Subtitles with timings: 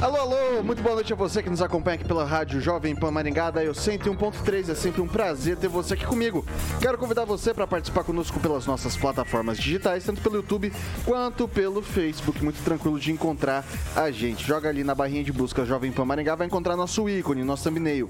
[0.00, 3.10] Alô, alô, muito boa noite a você que nos acompanha aqui pela Rádio Jovem Pan
[3.10, 4.70] Maringá, da eu 101.3.
[4.70, 6.46] É sempre um prazer ter você aqui comigo.
[6.80, 10.72] Quero convidar você para participar conosco pelas nossas plataformas digitais, tanto pelo YouTube
[11.04, 12.44] quanto pelo Facebook.
[12.44, 13.64] Muito tranquilo de encontrar
[13.96, 14.46] a gente.
[14.46, 18.08] Joga ali na barrinha de busca Jovem Pan Maringá, vai encontrar nosso ícone, nosso thumbnail.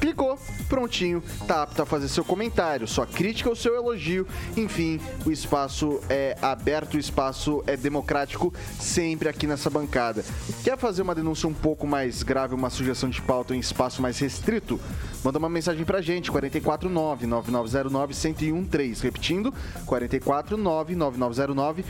[0.00, 4.26] Clicou, prontinho, tá apto a fazer seu comentário, sua crítica ou seu elogio.
[4.56, 10.24] Enfim, o espaço é aberto, o espaço é democrático, sempre aqui nessa bancada.
[10.64, 14.18] Quer fazer uma denúncia um pouco mais grave, uma sugestão de pauta em espaço mais
[14.18, 14.80] restrito?
[15.22, 19.02] Manda uma mensagem pra gente, 449-9909-1013.
[19.02, 19.52] Repetindo,
[19.86, 21.84] 449-9909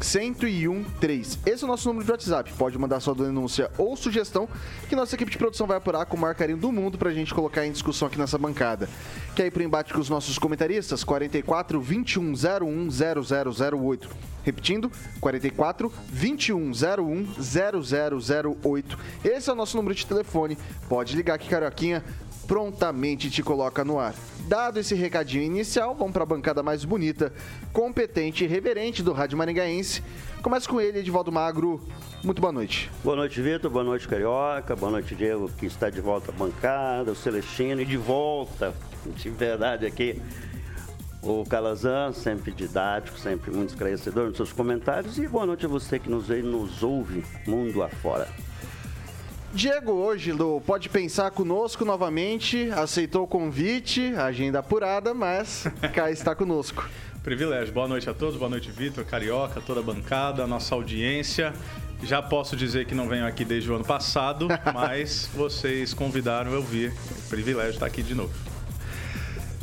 [0.00, 1.38] 1013.
[1.46, 2.52] Esse é o nosso número de WhatsApp.
[2.54, 4.48] Pode mandar sua denúncia ou sugestão
[4.88, 7.34] que nossa equipe de produção vai apurar com o maior carinho do mundo pra gente
[7.34, 8.88] colocar em discussão aqui nessa bancada.
[9.34, 11.04] Quer ir pro embate com os nossos comentaristas?
[11.04, 14.34] 44 21 01 0008.
[14.44, 16.72] Repetindo, 44 21 01
[18.52, 18.98] 0008.
[19.24, 20.58] Esse é o nosso número de telefone.
[20.88, 22.04] Pode ligar aqui, Carioquinha
[22.46, 24.14] prontamente te coloca no ar.
[24.46, 27.32] Dado esse recadinho inicial, vamos para a bancada mais bonita,
[27.72, 30.02] competente e reverente do Rádio Maringaense.
[30.42, 31.80] Começa com ele, Edivaldo Magro.
[32.22, 32.90] Muito boa noite.
[33.02, 33.70] Boa noite, Vitor.
[33.70, 34.76] Boa noite, Carioca.
[34.76, 37.12] Boa noite, Diego, que está de volta à bancada.
[37.12, 38.74] O Celestino e de volta,
[39.16, 40.20] de verdade, aqui.
[41.22, 45.16] O Calazan, sempre didático, sempre muito esclarecedor nos seus comentários.
[45.18, 48.28] E boa noite a você que nos nos ouve mundo afora.
[49.54, 56.34] Diego hoje, Lu, pode pensar conosco novamente, aceitou o convite, agenda apurada, mas cá está
[56.34, 56.84] conosco.
[57.22, 57.72] Privilégio.
[57.72, 61.54] Boa noite a todos, boa noite, Vitor, Carioca, toda a bancada, a nossa audiência.
[62.02, 66.60] Já posso dizer que não venho aqui desde o ano passado, mas vocês convidaram eu
[66.60, 66.92] vir.
[67.30, 68.34] Privilégio estar aqui de novo.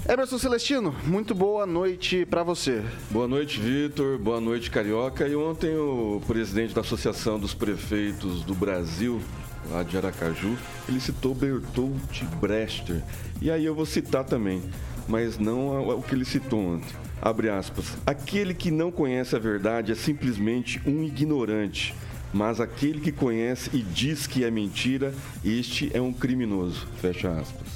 [0.07, 2.81] Emerson Celestino, muito boa noite para você.
[3.09, 4.17] Boa noite, Vitor.
[4.17, 5.27] Boa noite, Carioca.
[5.27, 9.21] E ontem o presidente da Associação dos Prefeitos do Brasil,
[9.69, 10.57] lá de Aracaju,
[10.87, 13.03] ele citou Bertolt Brecht.
[13.41, 14.61] E aí eu vou citar também,
[15.07, 16.95] mas não o que ele citou ontem.
[17.21, 17.97] Abre aspas.
[18.05, 21.93] Aquele que não conhece a verdade é simplesmente um ignorante.
[22.33, 25.13] Mas aquele que conhece e diz que é mentira,
[25.43, 26.87] este é um criminoso.
[27.01, 27.67] Fecha aspas.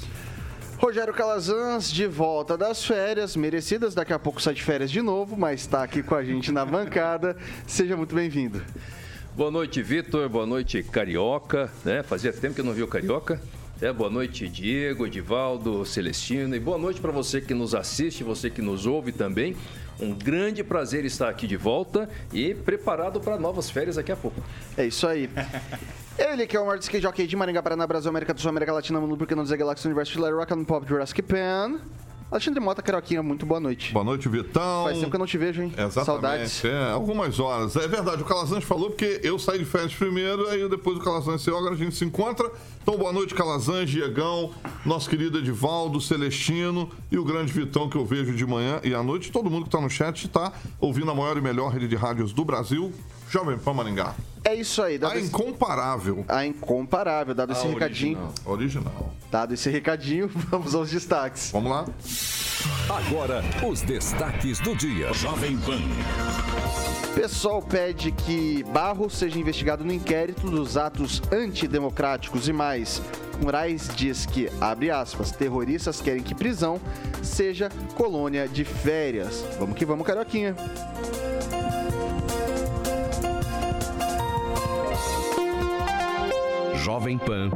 [0.78, 3.94] Rogério Calazans, de volta das férias, merecidas.
[3.94, 6.64] Daqui a pouco sai de férias de novo, mas está aqui com a gente na
[6.64, 7.36] bancada.
[7.66, 8.62] Seja muito bem-vindo.
[9.36, 10.30] Boa noite, Vitor.
[10.30, 11.70] Boa noite, Carioca.
[11.84, 12.02] Né?
[12.02, 13.38] Fazia tempo que eu não vi o Carioca.
[13.82, 16.56] É, boa noite, Diego, Edivaldo, Celestino.
[16.56, 19.54] E boa noite para você que nos assiste, você que nos ouve também.
[20.00, 24.40] Um grande prazer estar aqui de volta e preparado para novas férias daqui a pouco.
[24.74, 25.28] É isso aí.
[26.16, 28.72] Ele que é o maior skate jockey de Maringá, Paraná, Brasil, América do Sul, América
[28.72, 31.78] Latina, Mundo, porque não dizer Galáxia, Universo, Rock and Pop, Jurassic Pan.
[32.28, 33.92] Alexandre Mota, Caroquinha, muito boa noite.
[33.92, 34.84] Boa noite, Vitão.
[34.84, 35.72] Faz tempo que eu não te vejo, hein?
[35.72, 36.04] Exatamente.
[36.04, 36.64] Saudades.
[36.64, 37.76] É, algumas horas.
[37.76, 41.42] É verdade, o Calazans falou porque eu saí de férias primeiro, aí depois o Calazans
[41.42, 42.50] saiu, agora a gente se encontra.
[42.82, 44.50] Então, boa noite, Calazans, Diegão,
[44.84, 49.04] nosso querido Edivaldo, Celestino e o grande Vitão que eu vejo de manhã e à
[49.04, 49.30] noite.
[49.30, 52.32] Todo mundo que está no chat está ouvindo a maior e melhor rede de rádios
[52.32, 52.92] do Brasil,
[53.36, 54.14] Jovem Pan Maringá.
[54.42, 54.98] É isso aí.
[55.02, 55.26] A esse...
[55.26, 56.24] incomparável.
[56.26, 57.78] A incomparável, dado a esse original.
[57.78, 58.34] recadinho.
[58.46, 59.12] Original.
[59.30, 61.50] Dado esse recadinho, vamos aos destaques.
[61.52, 61.84] Vamos lá.
[62.88, 65.12] Agora, os destaques do dia.
[65.12, 65.82] Jovem Pan.
[67.14, 73.02] Pessoal pede que Barro seja investigado no inquérito dos atos antidemocráticos e mais.
[73.42, 76.80] Moraes diz que, abre aspas, terroristas querem que prisão
[77.22, 79.44] seja colônia de férias.
[79.58, 80.56] Vamos que vamos, Carioquinha.
[86.86, 87.50] Jovem Pan.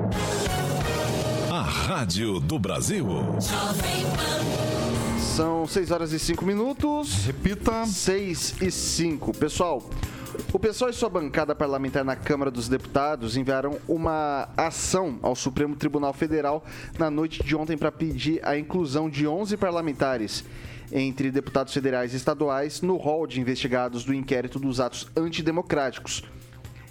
[1.52, 3.06] A Rádio do Brasil.
[3.06, 5.20] Jovem Pan.
[5.20, 7.26] São 6 horas e 5 minutos.
[7.26, 7.86] Repita.
[7.86, 9.32] 6 e 5.
[9.38, 9.88] Pessoal,
[10.52, 15.76] o pessoal e sua bancada parlamentar na Câmara dos Deputados enviaram uma ação ao Supremo
[15.76, 16.64] Tribunal Federal
[16.98, 20.44] na noite de ontem para pedir a inclusão de 11 parlamentares
[20.90, 26.24] entre deputados federais e estaduais no rol de investigados do inquérito dos atos antidemocráticos.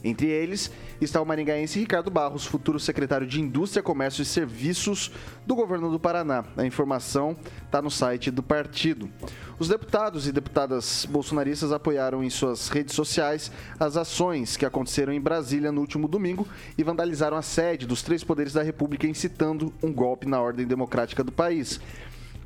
[0.04, 5.12] Entre eles está o maringaense Ricardo Barros, futuro secretário de Indústria, Comércio e Serviços
[5.46, 6.46] do governo do Paraná.
[6.56, 7.36] A informação
[7.66, 9.10] está no site do partido.
[9.58, 15.20] Os deputados e deputadas bolsonaristas apoiaram em suas redes sociais as ações que aconteceram em
[15.20, 16.48] Brasília no último domingo
[16.78, 21.26] e vandalizaram a sede dos três poderes da República, incitando um golpe na ordem democrática
[21.26, 21.80] do país.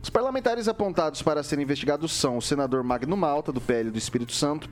[0.04, 4.34] Os parlamentares apontados para serem investigados são o senador Magno Malta, do PL do Espírito
[4.34, 4.70] Santo,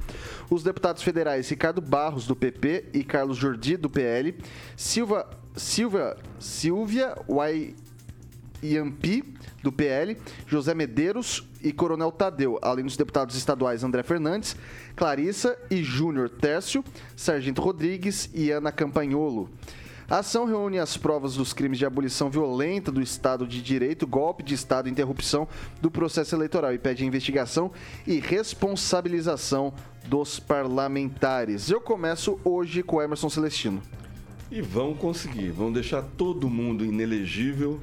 [0.50, 4.38] os deputados federais Ricardo Barros, do PP, e Carlos Jordi, do PL,
[4.75, 5.25] Silva,
[5.56, 9.24] Silva, Silvia Waiampi,
[9.63, 14.57] do PL, José Medeiros e Coronel Tadeu, além dos deputados estaduais André Fernandes,
[14.98, 16.84] Clarissa e Júnior Tércio,
[17.16, 19.50] Sargento Rodrigues e Ana Campagnolo.
[20.12, 24.44] A ação reúne as provas dos crimes de abolição violenta do Estado de Direito, golpe
[24.44, 25.48] de Estado e interrupção
[25.81, 27.72] do processo eleitoral e pede investigação
[28.06, 29.74] e responsabilização
[30.10, 31.69] dos parlamentares.
[31.69, 33.81] Eu começo hoje com o Emerson Celestino.
[34.52, 37.80] E vão conseguir, vão deixar todo mundo inelegível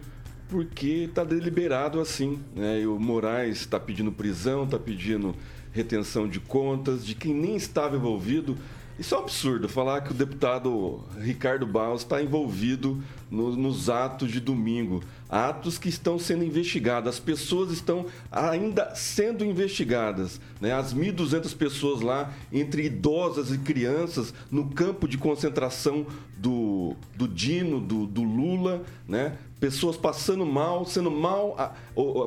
[0.50, 2.38] porque está deliberado assim.
[2.54, 2.82] Né?
[2.82, 5.34] E o Moraes está pedindo prisão, está pedindo
[5.72, 8.54] retenção de contas de quem nem estava envolvido.
[8.98, 13.00] Isso é um absurdo, falar que o deputado Ricardo Barros está envolvido
[13.30, 15.04] no, nos atos de domingo.
[15.28, 20.40] Atos que estão sendo investigados, as pessoas estão ainda sendo investigadas.
[20.60, 20.72] Né?
[20.72, 26.04] As 1.200 pessoas lá, entre idosas e crianças, no campo de concentração
[26.36, 29.38] do, do Dino, do, do Lula, né?
[29.60, 31.74] Pessoas passando mal, sendo mal,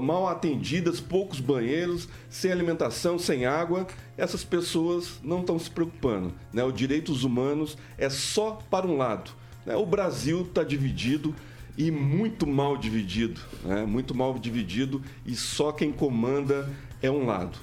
[0.02, 3.88] mal atendidas, poucos banheiros, sem alimentação, sem água.
[4.18, 6.34] Essas pessoas não estão se preocupando.
[6.52, 6.64] Né?
[6.64, 9.32] Os direitos humanos é só para um lado.
[9.66, 9.76] Né?
[9.76, 11.34] O Brasil está dividido
[11.78, 13.86] e muito mal dividido, né?
[13.86, 16.70] muito mal dividido e só quem comanda
[17.02, 17.58] é um lado.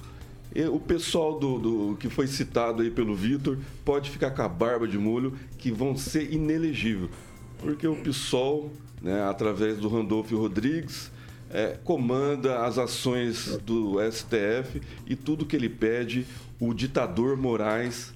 [0.73, 4.87] O pessoal do, do, que foi citado aí pelo Vitor pode ficar com a barba
[4.87, 7.11] de molho que vão ser inelegíveis,
[7.59, 11.11] porque o PSOL né, através do Randolfo Rodrigues,
[11.51, 16.25] é, comanda as ações do STF e tudo que ele pede,
[16.59, 18.13] o ditador Moraes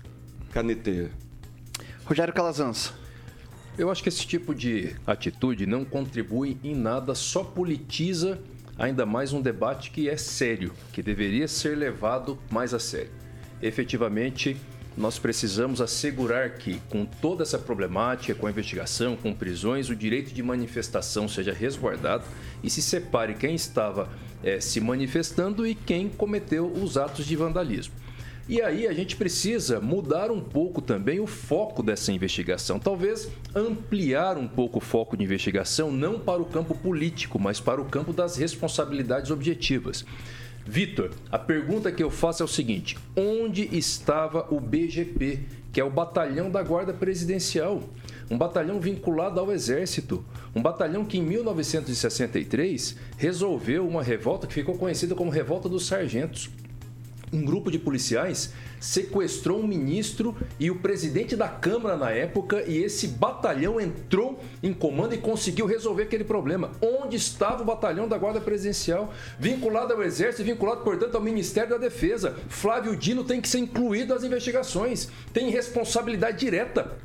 [0.51, 1.09] caneteia.
[2.05, 2.93] Rogério Calazans.
[3.75, 8.39] Eu acho que esse tipo de atitude não contribui em nada, só politiza
[8.77, 13.11] ainda mais um debate que é sério, que deveria ser levado mais a sério.
[13.61, 14.57] Efetivamente,
[14.95, 20.33] nós precisamos assegurar que, com toda essa problemática, com a investigação, com prisões, o direito
[20.33, 22.23] de manifestação seja resguardado
[22.63, 24.09] e se separe quem estava
[24.43, 27.93] é, se manifestando e quem cometeu os atos de vandalismo.
[28.47, 32.77] E aí a gente precisa mudar um pouco também o foco dessa investigação.
[32.77, 37.81] Talvez ampliar um pouco o foco de investigação, não para o campo político, mas para
[37.81, 40.05] o campo das responsabilidades objetivas.
[40.65, 45.39] Vitor, a pergunta que eu faço é o seguinte: onde estava o BGP,
[45.71, 47.81] que é o Batalhão da Guarda Presidencial?
[48.31, 50.23] Um batalhão vinculado ao Exército.
[50.55, 56.49] Um batalhão que em 1963 resolveu uma revolta que ficou conhecida como Revolta dos Sargentos.
[57.33, 62.77] Um grupo de policiais sequestrou um ministro e o presidente da Câmara na época, e
[62.77, 66.71] esse batalhão entrou em comando e conseguiu resolver aquele problema.
[66.79, 69.11] Onde estava o batalhão da Guarda Presidencial?
[69.39, 72.37] Vinculado ao Exército e vinculado, portanto, ao Ministério da Defesa.
[72.47, 76.95] Flávio Dino tem que ser incluído nas investigações, tem responsabilidade direta.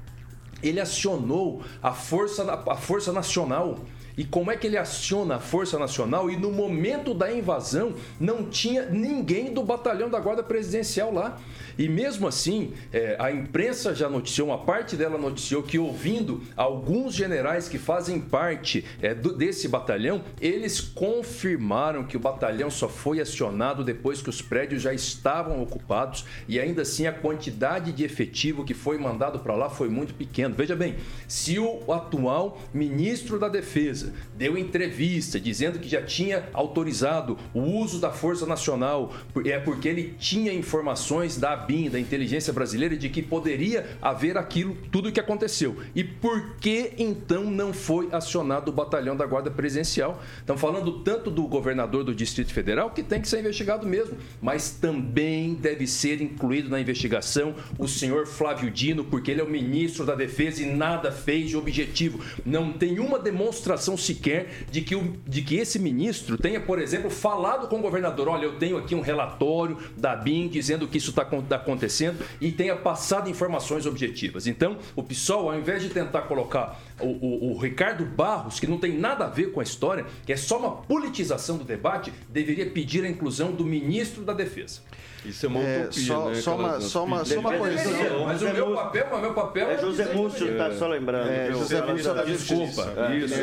[0.62, 3.78] Ele acionou a Força, a força Nacional
[4.18, 8.42] e como é que ele aciona a Força Nacional e no momento da invasão não
[8.50, 11.38] tinha ninguém do batalhão da Guarda Presidencial lá.
[11.78, 17.14] E mesmo assim, é, a imprensa já noticiou, uma parte dela noticiou que ouvindo alguns
[17.14, 23.20] generais que fazem parte é, do, desse batalhão, eles confirmaram que o batalhão só foi
[23.20, 28.64] acionado depois que os prédios já estavam ocupados e ainda assim a quantidade de efetivo
[28.64, 30.52] que foi mandado para lá foi muito pequena.
[30.52, 30.96] Veja bem,
[31.28, 37.98] se o atual ministro da Defesa deu entrevista dizendo que já tinha autorizado o uso
[37.98, 39.12] da Força Nacional,
[39.44, 44.76] é porque ele tinha informações da BIM, da inteligência brasileira, de que poderia haver aquilo,
[44.90, 45.76] tudo o que aconteceu.
[45.94, 50.22] E por que então não foi acionado o batalhão da Guarda Presidencial?
[50.38, 54.70] Estamos falando tanto do governador do Distrito Federal, que tem que ser investigado mesmo, mas
[54.70, 60.04] também deve ser incluído na investigação o senhor Flávio Dino, porque ele é o ministro
[60.04, 62.20] da Defesa e nada fez de objetivo.
[62.44, 67.10] Não tem uma demonstração sequer de que, o, de que esse ministro tenha, por exemplo,
[67.10, 71.10] falado com o governador: olha, eu tenho aqui um relatório da BIM dizendo que isso
[71.10, 74.46] está tá acontecendo e tenha passado informações objetivas.
[74.46, 78.78] Então, o PSOL, ao invés de tentar colocar o, o, o, Ricardo Barros, que não
[78.78, 82.66] tem nada a ver com a história, que é só uma politização do debate, deveria
[82.70, 84.80] pedir a inclusão do ministro da Defesa.
[85.24, 86.34] Isso é uma é, utopia, só, né?
[86.36, 87.82] Só uma, só uma, só uma coisa.
[88.24, 91.28] Mas o meu papel, o meu papel é José Múcio, tá só lembrando.
[91.28, 92.94] É, José Múcio da Desculpa.
[93.14, 93.34] Isso,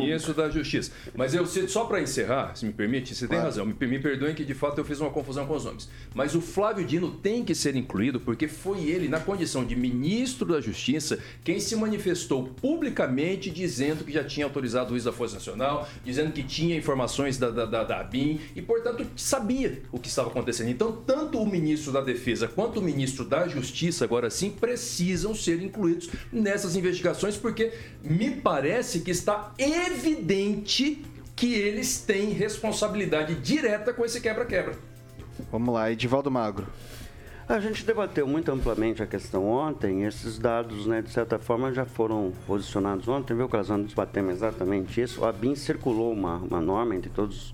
[0.00, 0.92] isso da Justiça.
[1.14, 3.66] Mas eu só para encerrar, se me permite, você tem razão.
[3.66, 5.88] Me, me perdoem que de fato eu fiz uma confusão com os nomes.
[6.14, 10.46] Mas o Flávio Dino tem que ser incluído porque foi ele, na condição de ministro
[10.46, 15.34] da Justiça, quem se manifestou publicamente dizendo que já tinha autorizado o juiz da Força
[15.34, 20.08] Nacional, dizendo que tinha informações da, da, da, da ABIN e, portanto, sabia o que
[20.08, 20.70] estava acontecendo.
[20.70, 25.60] Então, tanto o ministro da Defesa quanto o ministro da Justiça, agora sim, precisam ser
[25.62, 27.72] incluídos nessas investigações, porque
[28.02, 34.76] me parece que está evidente que eles têm responsabilidade direta com esse quebra-quebra.
[35.50, 36.66] Vamos lá, Edivaldo Magro.
[37.48, 40.04] A gente debateu muito amplamente a questão ontem.
[40.04, 43.88] Esses dados, né, de certa forma, já foram posicionados ontem, viu, Casando?
[43.88, 45.24] Debatemos exatamente isso.
[45.24, 47.50] A BIM circulou uma, uma norma entre todos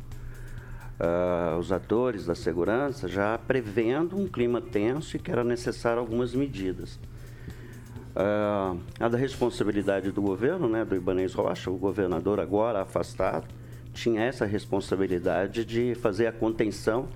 [0.98, 6.34] uh, os atores da segurança já prevendo um clima tenso e que era necessário algumas
[6.34, 6.98] medidas.
[8.14, 13.46] Uh, a da responsabilidade do governo, né, do Ibanez Rocha, o governador agora afastado,
[13.94, 17.08] tinha essa responsabilidade de fazer a contenção.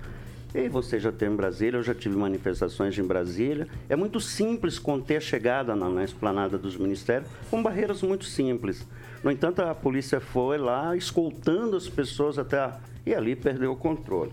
[0.53, 3.67] E você já tem em Brasília, eu já tive manifestações em Brasília.
[3.89, 8.87] É muito simples conter a chegada na, na esplanada dos ministérios com barreiras muito simples.
[9.23, 13.75] No entanto, a polícia foi lá escoltando as pessoas até a e ali perdeu o
[13.75, 14.31] controle.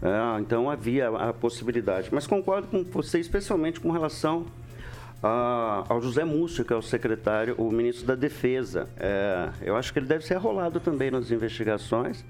[0.00, 2.08] É, então havia a possibilidade.
[2.12, 4.46] Mas concordo com você, especialmente com relação
[5.22, 8.88] a, ao José Múcio, que é o secretário, o ministro da Defesa.
[8.96, 12.24] É, eu acho que ele deve ser arrolado também nas investigações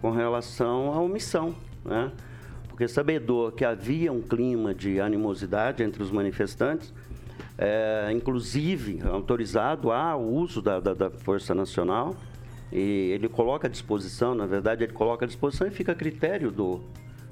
[0.00, 2.12] com relação à omissão, né?
[2.78, 6.94] Porque sabedor que havia um clima de animosidade entre os manifestantes,
[7.58, 12.14] é, inclusive autorizado ao uso da, da, da Força Nacional,
[12.70, 16.52] e ele coloca à disposição, na verdade, ele coloca à disposição e fica a critério
[16.52, 16.80] do,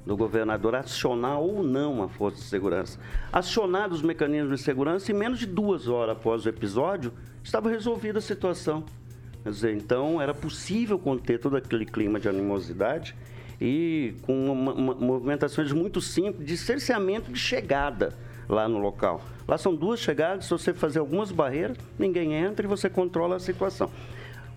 [0.05, 2.99] do governador acionar ou não a Força de Segurança.
[3.31, 8.19] Acionados os mecanismos de segurança, em menos de duas horas após o episódio, estava resolvida
[8.19, 8.83] a situação.
[9.43, 13.15] Quer dizer, então era possível conter todo aquele clima de animosidade
[13.59, 18.13] e com uma, uma, movimentações muito simples de cerceamento de chegada
[18.47, 19.21] lá no local.
[19.47, 23.39] Lá são duas chegadas, se você fazer algumas barreiras, ninguém entra e você controla a
[23.39, 23.89] situação.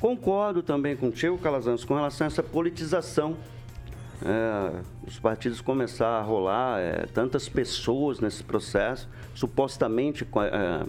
[0.01, 3.37] Concordo também contigo, Calazans, com relação a essa politização.
[4.23, 10.87] É, os partidos começaram a rolar é, tantas pessoas nesse processo, supostamente é,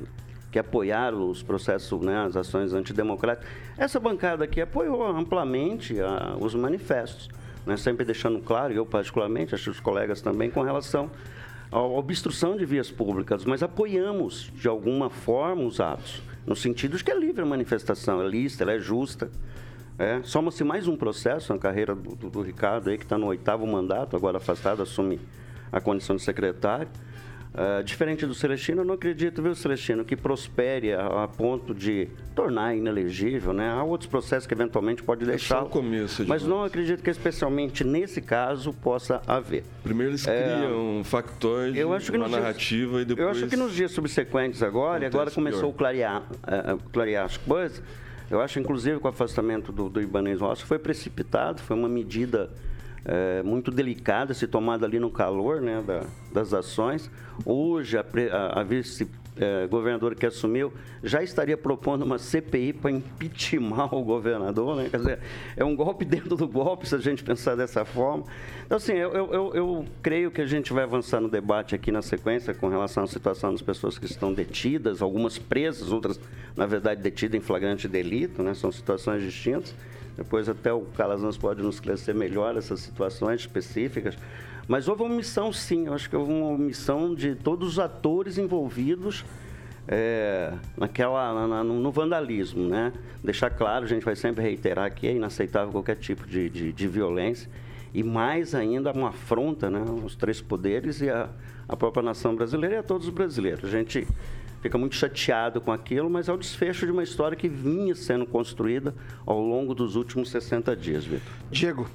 [0.51, 3.49] que apoiaram os processos, né, as ações antidemocráticas.
[3.77, 7.29] Essa bancada aqui apoiou amplamente a, os manifestos,
[7.65, 11.11] né, sempre deixando claro, eu particularmente, acho que os colegas também, com relação
[11.71, 17.03] à obstrução de vias públicas, mas apoiamos de alguma forma os atos no sentido de
[17.03, 19.29] que é livre a manifestação, é lícita, ela é justa.
[19.97, 20.21] É.
[20.23, 23.65] Soma-se mais um processo na carreira do, do, do Ricardo, aí, que está no oitavo
[23.67, 25.19] mandato, agora afastado, assume
[25.71, 26.87] a condição de secretário.
[27.53, 32.07] Uh, diferente do Celestino, eu não acredito, viu, Celestino, que prospere a, a ponto de
[32.33, 33.69] tornar inelegível, né?
[33.69, 35.63] Há outros processos que eventualmente pode deixar.
[35.63, 39.65] É começo, mas não acredito que especialmente nesse caso possa haver.
[39.83, 43.25] Primeiro eles é, criam um factoide, eu acho que uma narrativa dias, e depois.
[43.25, 45.73] Eu acho que nos dias subsequentes agora, e agora começou pior.
[45.73, 47.83] a clarear, uh, clarear as coisas.
[48.29, 52.49] Eu acho, inclusive, que o afastamento do, do Ibanez Rossi foi precipitado, foi uma medida
[53.05, 57.09] é, muito delicada, se tomada ali no calor né, da, das ações.
[57.45, 63.89] Hoje, a, a, a vice é, que assumiu já estaria propondo uma CPI para impeachment
[63.91, 64.87] o governador, né?
[64.89, 65.19] Quer dizer,
[65.55, 68.25] é um golpe dentro do golpe, se a gente pensar dessa forma.
[68.65, 72.01] Então, assim, eu, eu, eu creio que a gente vai avançar no debate aqui na
[72.01, 76.19] sequência com relação à situação das pessoas que estão detidas, algumas presas, outras,
[76.55, 78.53] na verdade, detidas em flagrante delito, né?
[78.53, 79.73] São situações distintas.
[80.15, 84.15] Depois até o Calazans pode nos esclarecer melhor essas situações específicas.
[84.67, 85.87] Mas houve uma missão, sim.
[85.87, 89.25] Eu acho que houve uma missão de todos os atores envolvidos
[89.87, 92.93] é, naquela, na, no vandalismo, né?
[93.23, 96.87] Deixar claro, a gente vai sempre reiterar que é inaceitável qualquer tipo de, de, de
[96.87, 97.49] violência
[97.93, 101.29] e mais ainda uma afronta né, aos três poderes e a,
[101.67, 103.65] a própria nação brasileira e a todos os brasileiros.
[103.65, 104.07] A gente
[104.61, 108.25] fica muito chateado com aquilo, mas é o desfecho de uma história que vinha sendo
[108.25, 108.93] construída
[109.25, 111.33] ao longo dos últimos 60 dias, Vitor.
[111.51, 111.89] Diego.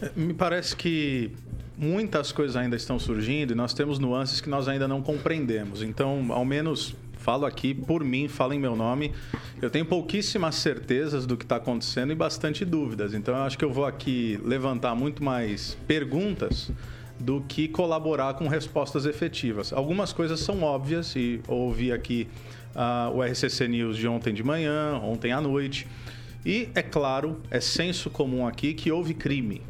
[0.00, 1.32] É, me parece que
[1.76, 5.82] muitas coisas ainda estão surgindo e nós temos nuances que nós ainda não compreendemos.
[5.82, 9.12] Então, ao menos falo aqui por mim, falo em meu nome.
[9.60, 13.14] Eu tenho pouquíssimas certezas do que está acontecendo e bastante dúvidas.
[13.14, 16.70] Então, eu acho que eu vou aqui levantar muito mais perguntas
[17.18, 19.72] do que colaborar com respostas efetivas.
[19.72, 22.28] Algumas coisas são óbvias e ouvi aqui
[22.74, 25.86] ah, o RCC News de ontem de manhã, ontem à noite.
[26.44, 29.62] E, é claro, é senso comum aqui que houve crime.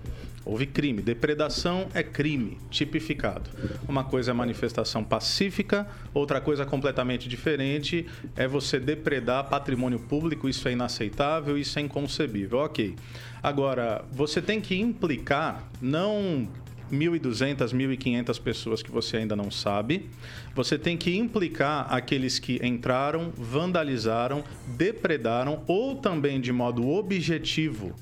[0.45, 1.01] Houve crime.
[1.01, 3.49] Depredação é crime, tipificado.
[3.89, 10.49] Uma coisa é manifestação pacífica, outra coisa completamente diferente é você depredar patrimônio público.
[10.49, 12.59] Isso é inaceitável, isso é inconcebível.
[12.59, 12.95] Ok.
[13.43, 16.49] Agora, você tem que implicar, não
[16.95, 20.09] 1.200, 1.500 pessoas que você ainda não sabe.
[20.55, 24.45] Você tem que implicar aqueles que entraram, vandalizaram,
[24.77, 27.95] depredaram ou também de modo objetivo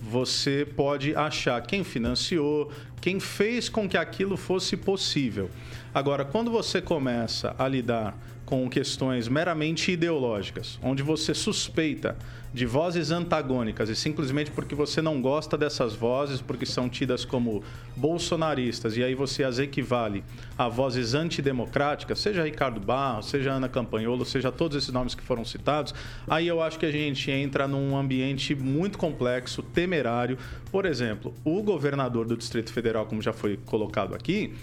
[0.00, 5.50] você pode achar quem financiou, quem fez com que aquilo fosse possível.
[5.92, 8.16] Agora, quando você começa a lidar
[8.48, 12.16] com questões meramente ideológicas, onde você suspeita
[12.50, 17.62] de vozes antagônicas e simplesmente porque você não gosta dessas vozes, porque são tidas como
[17.94, 20.24] bolsonaristas, e aí você as equivale
[20.56, 25.44] a vozes antidemocráticas, seja Ricardo Barros, seja Ana Campanholo, seja todos esses nomes que foram
[25.44, 25.94] citados,
[26.26, 30.38] aí eu acho que a gente entra num ambiente muito complexo, temerário.
[30.72, 34.54] Por exemplo, o governador do Distrito Federal, como já foi colocado aqui,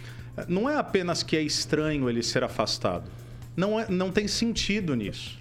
[0.48, 3.25] não é apenas que é estranho ele ser afastado
[3.56, 5.38] não, é, não tem sentido nisso.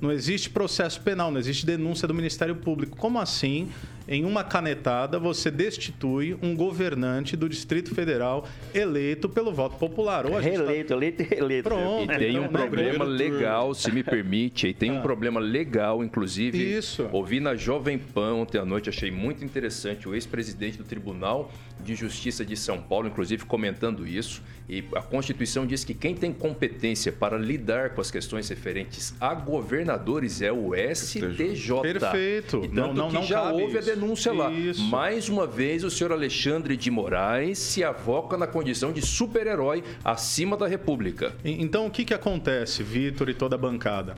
[0.00, 2.96] Não existe processo penal, não existe denúncia do Ministério Público.
[2.96, 3.68] Como assim
[4.08, 10.24] em uma canetada, você destitui um governante do Distrito Federal eleito pelo voto popular.
[10.24, 10.94] Ou Reeleito, tá...
[10.94, 11.68] eleito e reeleito.
[11.68, 12.10] Pronto.
[12.10, 12.58] E tem então, um né?
[12.58, 15.02] problema legal, se me permite, e tem um ah.
[15.02, 16.56] problema legal, inclusive.
[16.58, 17.06] Isso.
[17.12, 21.94] Ouvi na Jovem Pan ontem à noite, achei muito interessante o ex-presidente do Tribunal de
[21.94, 24.42] Justiça de São Paulo, inclusive, comentando isso.
[24.68, 29.34] E a Constituição diz que quem tem competência para lidar com as questões referentes a
[29.34, 31.80] governadores é o STJ.
[31.80, 32.64] Perfeito.
[32.64, 33.90] E tanto não, não, que já houve isso.
[33.90, 34.52] a denúncia lá.
[34.52, 34.82] Isso.
[34.82, 40.56] Mais uma vez, o senhor Alexandre de Moraes se avoca na condição de super-herói acima
[40.56, 41.34] da República.
[41.42, 44.16] Então, o que, que acontece, Vitor e toda a bancada?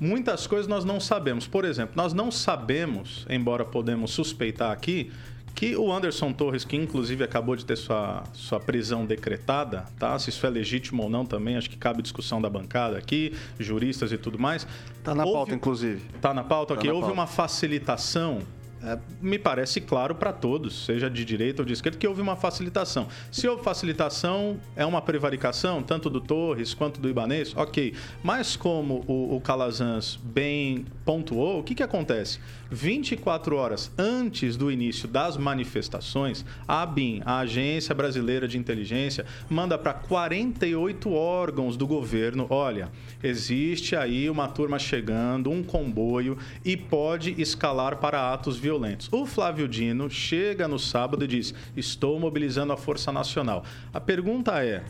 [0.00, 1.46] Muitas coisas nós não sabemos.
[1.46, 5.12] Por exemplo, nós não sabemos, embora podemos suspeitar aqui,
[5.54, 10.18] que o Anderson Torres, que inclusive acabou de ter sua, sua prisão decretada, tá?
[10.18, 14.12] Se isso é legítimo ou não também, acho que cabe discussão da bancada aqui, juristas
[14.12, 14.66] e tudo mais.
[15.04, 16.02] Tá na houve, pauta, inclusive.
[16.20, 16.88] Tá na pauta, tá ok.
[16.88, 17.20] Na houve pauta.
[17.20, 18.40] uma facilitação
[18.82, 22.34] é, me parece claro para todos, seja de direita ou de esquerda, que houve uma
[22.34, 23.08] facilitação.
[23.30, 27.94] Se houve facilitação, é uma prevaricação, tanto do Torres quanto do Ibanês, ok.
[28.22, 32.40] Mas como o, o Calazans bem pontuou, o que, que acontece?
[32.70, 39.76] 24 horas antes do início das manifestações, a ABIN, a Agência Brasileira de Inteligência, manda
[39.76, 42.90] para 48 órgãos do governo: olha,
[43.22, 49.08] existe aí uma turma chegando, um comboio e pode escalar para atos violentos.
[49.12, 53.64] O Flávio Dino chega no sábado e diz: estou mobilizando a Força Nacional.
[53.92, 54.84] A pergunta é.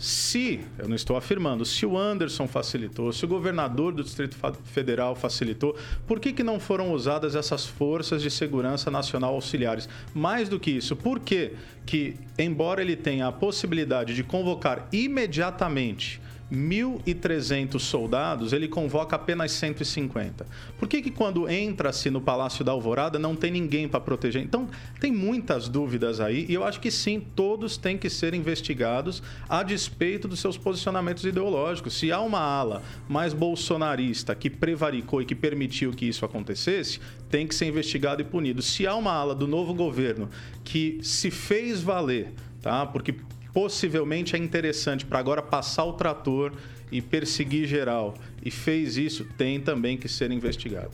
[0.00, 4.34] Se, eu não estou afirmando, se o Anderson facilitou, se o governador do Distrito
[4.64, 9.90] Federal facilitou, por que, que não foram usadas essas forças de segurança nacional auxiliares?
[10.14, 11.52] Mais do que isso, por que,
[11.84, 16.18] que embora ele tenha a possibilidade de convocar imediatamente
[16.52, 20.46] 1.300 soldados, ele convoca apenas 150.
[20.78, 24.42] Por que, que quando entra-se no Palácio da Alvorada não tem ninguém para proteger?
[24.42, 24.68] Então,
[25.00, 29.62] tem muitas dúvidas aí e eu acho que sim, todos têm que ser investigados a
[29.62, 31.98] despeito dos seus posicionamentos ideológicos.
[31.98, 37.46] Se há uma ala mais bolsonarista que prevaricou e que permitiu que isso acontecesse, tem
[37.46, 38.60] que ser investigado e punido.
[38.60, 40.28] Se há uma ala do novo governo
[40.64, 42.84] que se fez valer, tá?
[42.86, 43.14] Porque
[43.52, 46.52] possivelmente é interessante para agora passar o trator
[46.90, 50.90] e perseguir geral e fez isso, tem também que ser investigado.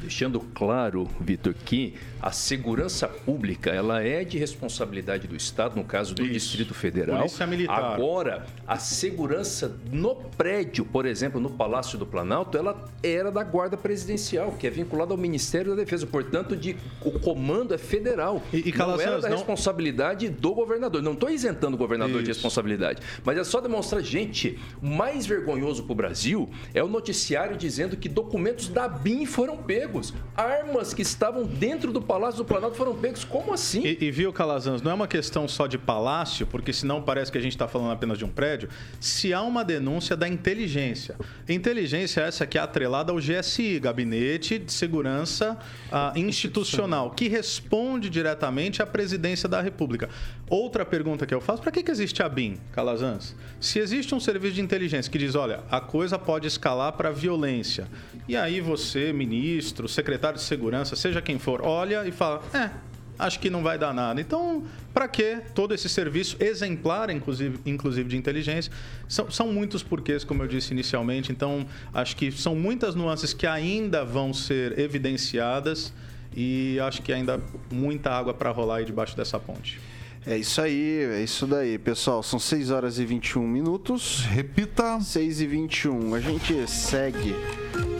[0.00, 6.14] Deixando claro, Vitor, que a segurança pública ela é de responsabilidade do Estado, no caso
[6.14, 6.32] do Isso.
[6.32, 7.18] Distrito Federal.
[7.18, 7.94] Polícia Militar.
[7.94, 13.76] Agora, a segurança no prédio, por exemplo, no Palácio do Planalto, ela era da Guarda
[13.76, 16.06] Presidencial, que é vinculada ao Ministério da Defesa.
[16.06, 18.42] Portanto, de, o comando é federal.
[18.52, 19.36] E, e não era da não...
[19.36, 21.02] responsabilidade do governador.
[21.02, 22.24] Não estou isentando o governador Isso.
[22.24, 23.02] de responsabilidade.
[23.24, 27.96] Mas é só demonstrar, gente, o mais vergonhoso para o Brasil é o noticiário dizendo
[27.96, 30.12] que documentos da BIM foram pegos pegos.
[30.36, 33.24] Armas que estavam dentro do Palácio do Planalto foram pegos.
[33.24, 33.82] Como assim?
[33.86, 37.38] E, e viu, Calazans, não é uma questão só de palácio, porque senão parece que
[37.38, 38.68] a gente está falando apenas de um prédio.
[39.00, 41.16] Se há uma denúncia da inteligência.
[41.48, 45.56] Inteligência essa que é atrelada ao GSI, Gabinete de Segurança
[45.90, 50.08] uh, Institucional, que responde diretamente à presidência da República.
[50.48, 53.34] Outra pergunta que eu faço, para que, que existe a BIM, Calazans?
[53.60, 57.88] Se existe um serviço de inteligência que diz, olha, a coisa pode escalar para violência,
[58.28, 62.70] e aí você, ministro, secretário de segurança, seja quem for, olha e fala: é,
[63.18, 64.20] acho que não vai dar nada.
[64.20, 68.72] Então, para que todo esse serviço exemplar, inclusive, inclusive de inteligência?
[69.08, 71.32] São, são muitos porquês, como eu disse inicialmente.
[71.32, 75.92] Então, acho que são muitas nuances que ainda vão ser evidenciadas
[76.34, 79.80] e acho que ainda muita água para rolar aí debaixo dessa ponte.
[80.28, 82.20] É isso aí, é isso daí, pessoal.
[82.20, 84.24] São 6 horas e 21 minutos.
[84.24, 85.00] Repita.
[85.00, 86.14] 6 e 21.
[86.16, 87.32] A gente segue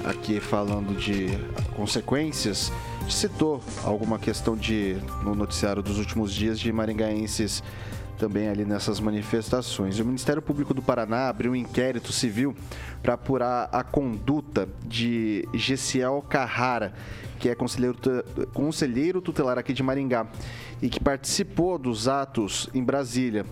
[0.05, 1.29] aqui falando de
[1.77, 2.73] consequências.
[2.99, 7.63] A gente citou alguma questão de no noticiário dos últimos dias de maringaenses
[8.17, 9.99] também ali nessas manifestações.
[10.01, 12.57] O Ministério Público do Paraná abriu um inquérito civil
[13.03, 16.93] para apurar a conduta de Gessiel Carrara,
[17.39, 17.97] que é conselheiro,
[18.53, 20.27] conselheiro tutelar aqui de Maringá
[20.81, 23.45] e que participou dos atos em Brasília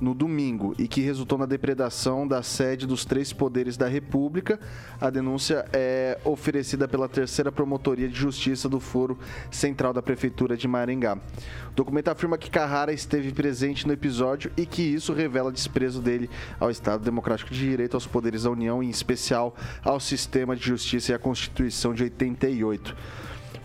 [0.00, 4.58] no domingo e que resultou na depredação da sede dos três poderes da República.
[5.00, 9.18] A denúncia é oferecida pela terceira Promotoria de Justiça do Foro
[9.50, 11.16] Central da Prefeitura de Maringá.
[11.70, 16.28] O documento afirma que Carrara esteve presente no episódio e que isso revela desprezo dele
[16.58, 21.12] ao Estado Democrático de Direito, aos poderes da União em especial, ao sistema de justiça
[21.12, 22.96] e à Constituição de 88.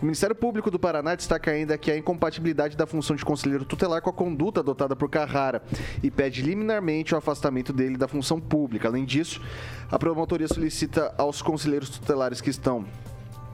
[0.02, 4.02] O Ministério Público do Paraná destaca ainda que a incompatibilidade da função de conselheiro tutelar
[4.02, 5.62] com a conduta adotada por Carrara
[6.02, 8.88] e pede liminarmente o afastamento dele da função pública.
[8.88, 9.40] Além disso,
[9.88, 12.84] a promotoria solicita aos conselheiros tutelares que estão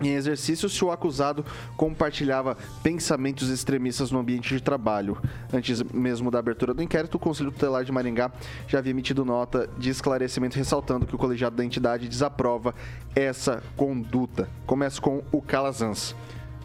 [0.00, 1.44] em exercício se o acusado
[1.76, 5.18] compartilhava pensamentos extremistas no ambiente de trabalho.
[5.52, 8.32] Antes mesmo da abertura do inquérito, o Conselho Tutelar de Maringá
[8.66, 12.74] já havia emitido nota de esclarecimento ressaltando que o colegiado da entidade desaprova
[13.14, 14.48] essa conduta.
[14.64, 16.14] Começa com o Calazans.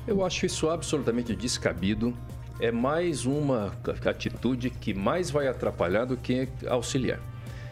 [0.06, 2.14] Eu acho isso absolutamente descabido.
[2.60, 3.74] É mais uma
[4.06, 7.20] atitude que mais vai atrapalhar do que auxiliar.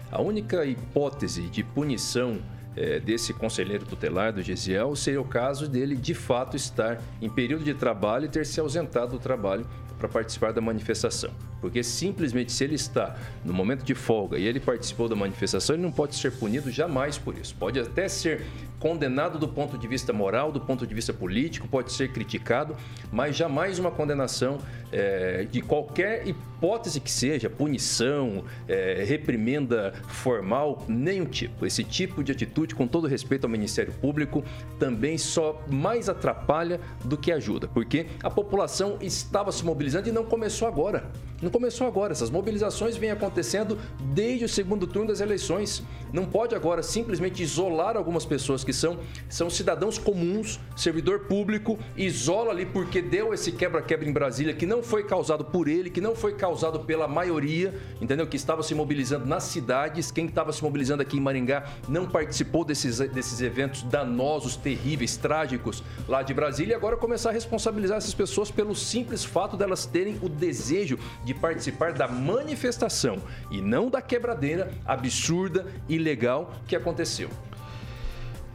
[0.09, 2.39] A única hipótese de punição
[2.75, 7.65] é, desse conselheiro tutelar do Gesiel seria o caso dele de fato estar em período
[7.65, 9.67] de trabalho e ter se ausentado do trabalho
[10.01, 11.29] para participar da manifestação.
[11.61, 15.83] Porque simplesmente se ele está no momento de folga e ele participou da manifestação, ele
[15.83, 17.55] não pode ser punido jamais por isso.
[17.55, 18.41] Pode até ser
[18.81, 22.75] condenado do ponto de vista moral, do ponto de vista político, pode ser criticado,
[23.11, 24.57] mas jamais uma condenação
[24.91, 31.63] é, de qualquer hipótese que seja, punição, é, reprimenda formal, nenhum tipo.
[31.63, 34.43] Esse tipo de atitude, com todo respeito ao Ministério Público,
[34.79, 40.25] também só mais atrapalha do que ajuda, porque a população estava se mobilizando e não
[40.25, 41.03] começou agora.
[41.41, 42.13] Não começou agora.
[42.13, 43.77] Essas mobilizações vêm acontecendo
[44.13, 45.83] desde o segundo turno das eleições.
[46.13, 52.51] Não pode agora simplesmente isolar algumas pessoas que são, são cidadãos comuns, servidor público, isola
[52.51, 56.15] ali porque deu esse quebra-quebra em Brasília que não foi causado por ele, que não
[56.15, 58.27] foi causado pela maioria, entendeu?
[58.27, 60.11] Que estava se mobilizando nas cidades.
[60.11, 65.83] Quem estava se mobilizando aqui em Maringá não participou desses, desses eventos danosos, terríveis, trágicos
[66.07, 66.73] lá de Brasília.
[66.73, 71.30] E agora começar a responsabilizar essas pessoas pelo simples fato delas terem o desejo de
[71.33, 73.17] participar da manifestação
[73.49, 77.29] e não da quebradeira absurda, ilegal que aconteceu.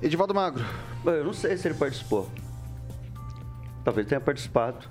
[0.02, 0.64] Edivaldo Magro.
[1.04, 2.28] Eu não sei se ele participou.
[3.84, 4.86] Talvez tenha participado.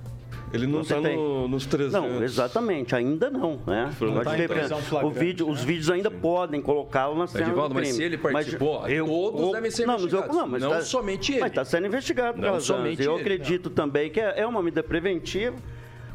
[0.53, 1.93] Ele não está no, nos 300.
[1.93, 3.91] Não, exatamente, ainda não, né?
[3.99, 6.19] Não tá o vídeo, os vídeos ainda Sim.
[6.19, 9.95] podem colocá-lo na cena Edivaldo, mas se ele participou, mas eu, todos devem ser não,
[9.95, 10.35] investigados.
[10.35, 11.41] Não, mas não tá, somente ele.
[11.41, 12.39] Mas está sendo investigado.
[12.39, 13.21] Não somente eu ele.
[13.21, 13.75] acredito não.
[13.75, 15.57] também que é, é uma medida preventiva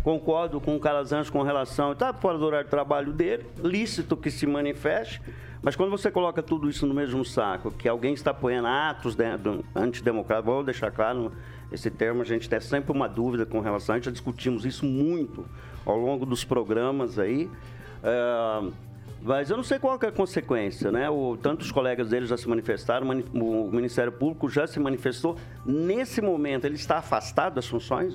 [0.02, 4.30] concordo com o Calazans com relação, está fora do horário de trabalho dele, lícito que
[4.30, 5.20] se manifeste,
[5.62, 9.16] mas quando você coloca tudo isso no mesmo saco, que alguém está apoiando atos
[9.74, 11.32] antidemocráticos, vou deixar claro
[11.70, 14.86] esse termo, a gente tem sempre uma dúvida com relação, a gente já discutimos isso
[14.86, 15.44] muito
[15.84, 17.50] ao longo dos programas aí,
[18.02, 18.70] é,
[19.22, 21.10] mas eu não sei qual é a consequência, né?
[21.10, 25.36] O, tantos colegas dele já se manifestaram, o Ministério Público já se manifestou.
[25.64, 28.14] Nesse momento, ele está afastado das funções?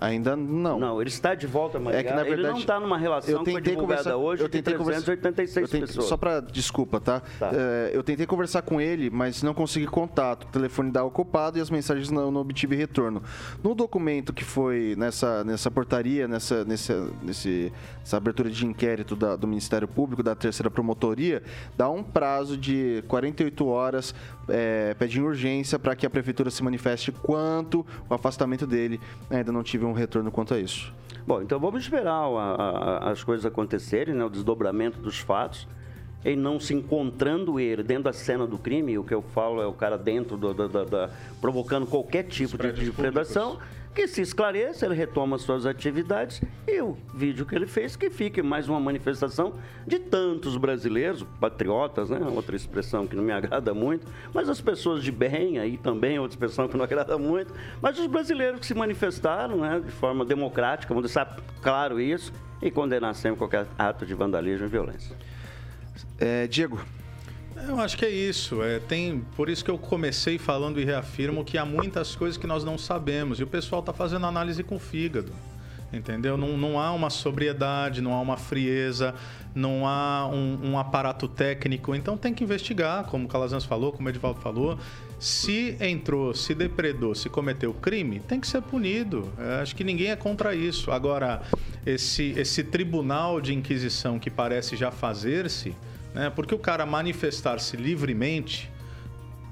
[0.00, 0.78] Ainda não.
[0.78, 3.30] Não, ele está de volta a É que, na verdade, ele não está numa relação
[3.30, 6.06] eu tentei com a conversar, hoje eu tentei de 386 eu tentei, pessoas.
[6.06, 7.20] Só para, desculpa, tá?
[7.38, 7.50] tá.
[7.52, 10.44] É, eu tentei conversar com ele, mas não consegui contato.
[10.44, 13.22] O telefone da ocupado e as mensagens não, não, obtive retorno.
[13.62, 19.36] No documento que foi nessa, nessa portaria, nessa, nessa, nesse, nessa abertura de inquérito da,
[19.36, 21.42] do Ministério Público, da terceira promotoria,
[21.76, 24.14] dá um prazo de 48 horas,
[24.48, 29.00] é, pede em urgência para que a prefeitura se manifeste quanto o afastamento dele.
[29.30, 30.92] Ainda não tive um retorno quanto a isso.
[31.26, 32.54] Bom, então vamos esperar a,
[33.06, 35.68] a, as coisas acontecerem, né, o desdobramento dos fatos.
[36.24, 39.66] e não se encontrando ele dentro da cena do crime, o que eu falo é
[39.66, 41.10] o cara dentro do, do, do, da,
[41.40, 43.58] provocando qualquer tipo de, de predação,
[43.98, 48.40] que se esclareça, ele retoma suas atividades e o vídeo que ele fez que fique
[48.40, 52.20] mais uma manifestação de tantos brasileiros, patriotas, né?
[52.32, 56.36] Outra expressão que não me agrada muito, mas as pessoas de bem aí também, outra
[56.36, 60.94] expressão que não agrada muito, mas os brasileiros que se manifestaram, né, de forma democrática,
[60.94, 62.32] vamos deixar claro isso
[62.62, 65.16] e condenar sempre qualquer ato de vandalismo e violência.
[66.20, 66.80] É, Diego.
[67.66, 68.62] Eu acho que é isso.
[68.62, 72.46] É, tem, por isso que eu comecei falando e reafirmo que há muitas coisas que
[72.46, 73.40] nós não sabemos.
[73.40, 75.32] E o pessoal está fazendo análise com o fígado.
[75.92, 76.36] Entendeu?
[76.36, 79.14] Não, não há uma sobriedade, não há uma frieza,
[79.54, 81.94] não há um, um aparato técnico.
[81.94, 84.78] Então tem que investigar, como o Calazans falou, como o Edivaldo falou.
[85.18, 89.32] Se entrou, se depredou, se cometeu crime, tem que ser punido.
[89.38, 90.90] É, acho que ninguém é contra isso.
[90.90, 91.42] Agora,
[91.86, 95.74] esse, esse tribunal de inquisição que parece já fazer-se
[96.18, 96.30] né?
[96.34, 98.68] Porque o cara manifestar-se livremente,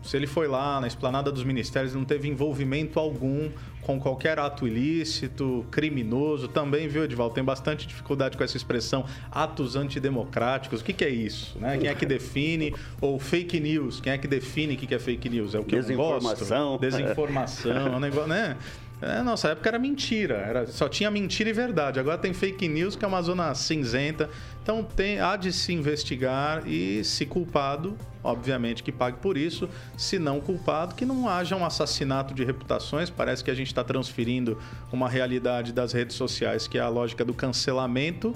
[0.03, 3.49] se ele foi lá na esplanada dos ministérios e não teve envolvimento algum
[3.83, 7.37] com qualquer ato ilícito, criminoso, também, viu, Edvaldo?
[7.37, 10.81] Tem bastante dificuldade com essa expressão atos antidemocráticos.
[10.81, 11.57] O que, que é isso?
[11.61, 11.79] Né?
[11.79, 12.75] Quem é que define?
[13.01, 15.55] Ou fake news, quem é que define o que, que é fake news?
[15.55, 15.89] É o que eu gosto?
[15.89, 16.79] Desinformação.
[16.79, 18.57] Desinformação, é um negócio, né?
[19.01, 22.01] É, nossa época era mentira, era, só tinha mentira e verdade.
[22.01, 24.31] Agora tem fake news, que é uma zona cinzenta.
[24.67, 29.69] Então tem, há de se investigar e, se culpado, obviamente que pague por isso.
[29.97, 33.09] Se não culpado, que não haja um assassinato de reputações.
[33.09, 34.59] Parece que a gente está transferindo
[34.93, 38.35] uma realidade das redes sociais, que é a lógica do cancelamento,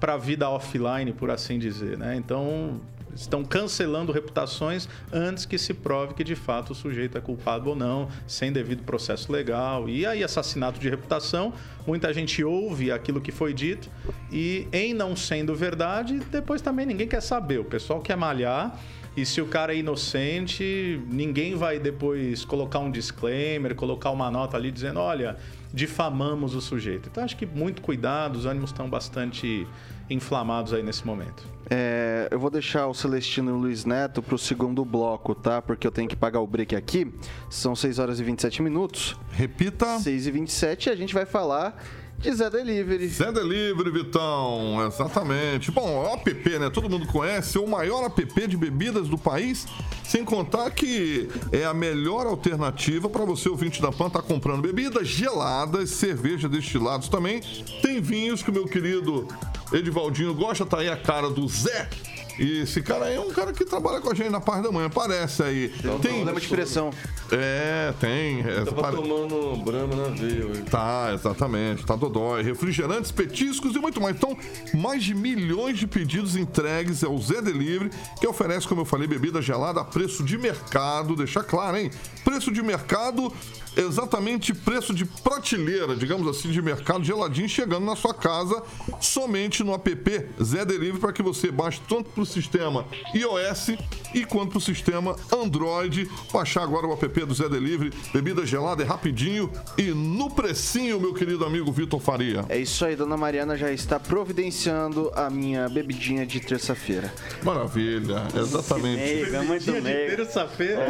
[0.00, 1.96] para a vida offline, por assim dizer.
[1.96, 2.16] Né?
[2.16, 2.80] Então
[3.14, 7.76] estão cancelando reputações antes que se prove que de fato o sujeito é culpado ou
[7.76, 9.88] não, sem devido processo legal.
[9.88, 11.52] E aí, assassinato de reputação,
[11.86, 13.90] muita gente ouve aquilo que foi dito
[14.30, 17.58] e, em não sendo verdade, depois também ninguém quer saber.
[17.58, 18.78] O pessoal quer malhar.
[19.16, 24.56] E se o cara é inocente, ninguém vai depois colocar um disclaimer, colocar uma nota
[24.56, 25.36] ali dizendo: olha,
[25.74, 27.08] difamamos o sujeito.
[27.10, 29.66] Então acho que muito cuidado, os ânimos estão bastante
[30.10, 31.44] inflamados aí nesse momento.
[31.70, 35.62] É, eu vou deixar o Celestino e o Luiz Neto para o segundo bloco, tá?
[35.62, 37.14] Porque eu tenho que pagar o break aqui.
[37.48, 39.16] São 6 horas e 27 minutos.
[39.30, 39.98] Repita.
[40.00, 41.80] 6 e 27 e a gente vai falar
[42.20, 43.08] de Zé Delivery.
[43.08, 45.70] Zé Delivery, Vitão, exatamente.
[45.70, 46.68] Bom, o app, né?
[46.70, 49.66] Todo mundo conhece, é o maior app de bebidas do país,
[50.04, 55.08] sem contar que é a melhor alternativa para você, ouvinte da PAN, tá comprando bebidas
[55.08, 57.40] geladas, cerveja destilados também.
[57.82, 59.26] Tem vinhos que o meu querido
[59.72, 61.88] Edivaldinho gosta, tá aí a cara do Zé
[62.40, 64.72] e esse cara aí é um cara que trabalha com a gente na parte da
[64.72, 65.68] manhã, parece aí.
[65.68, 66.90] Tem, tem problema de pressão.
[67.30, 68.40] É, tem.
[68.40, 68.96] É, Tava pare...
[68.96, 70.62] tomando brama na veia hoje.
[70.62, 71.84] Tá, exatamente.
[71.84, 72.42] Tá dodói.
[72.42, 74.16] Refrigerantes, petiscos e muito mais.
[74.16, 74.36] Então,
[74.74, 79.42] mais de milhões de pedidos entregues ao Zé Delivery, que oferece, como eu falei, bebida
[79.42, 81.14] gelada a preço de mercado.
[81.14, 81.90] Deixar claro, hein?
[82.24, 83.32] Preço de mercado
[83.76, 88.62] exatamente preço de prateleira, digamos assim, de mercado geladinho chegando na sua casa
[89.00, 93.76] somente no app Zé Delivery para que você baixe tanto para o sistema iOS
[94.14, 96.10] e quanto para o sistema Android.
[96.32, 101.14] Baixar agora o app do Zé Delivery, bebida gelada é rapidinho e no precinho, meu
[101.14, 102.44] querido amigo Vitor Faria.
[102.48, 107.12] É isso aí, dona Mariana já está providenciando a minha bebidinha de terça-feira.
[107.42, 109.00] Maravilha, exatamente.
[109.00, 110.16] Meiga, muito meiga.
[110.16, 110.86] Terça-feira.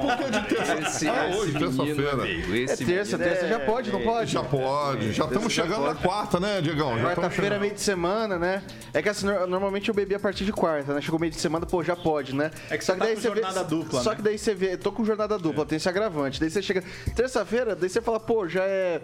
[0.00, 0.59] Por que de terça?
[1.10, 4.32] Ah, hoje, terça-feira é terça, terça já pode, não pode?
[4.32, 5.12] Já pode.
[5.12, 6.98] Já estamos chegando na quarta, né, Diegão?
[6.98, 8.62] Quarta-feira, meio de semana, né?
[8.92, 11.00] É que assim, normalmente eu bebi a partir de quarta, né?
[11.00, 12.50] Chegou meio de semana, pô, já pode, né?
[12.68, 14.16] É que só que tá daí você jornada vê, dupla, Só né?
[14.16, 15.66] que daí você vê, tô com jornada dupla, é.
[15.66, 16.40] tem esse agravante.
[16.40, 16.82] Daí você chega
[17.14, 19.00] terça-feira, daí você fala, pô, já é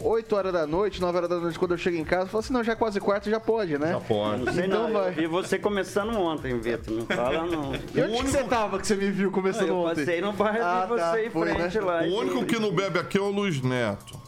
[0.00, 2.40] 8 horas da noite, 9 horas da noite quando eu chego em casa, eu falo
[2.40, 3.92] assim, não, já é quase quarta, já pode, né?
[3.92, 4.44] Já pode.
[4.44, 5.14] Não sei então não, vai.
[5.18, 7.74] E você começando ontem, Vitor, não fala não.
[7.74, 10.00] E onde que você tava que você me viu começando eu ontem?
[10.00, 11.84] Eu passei no bairro ah, você em frente né?
[11.84, 12.02] lá.
[12.02, 14.20] O único que não bebe aqui é o Luiz Neto.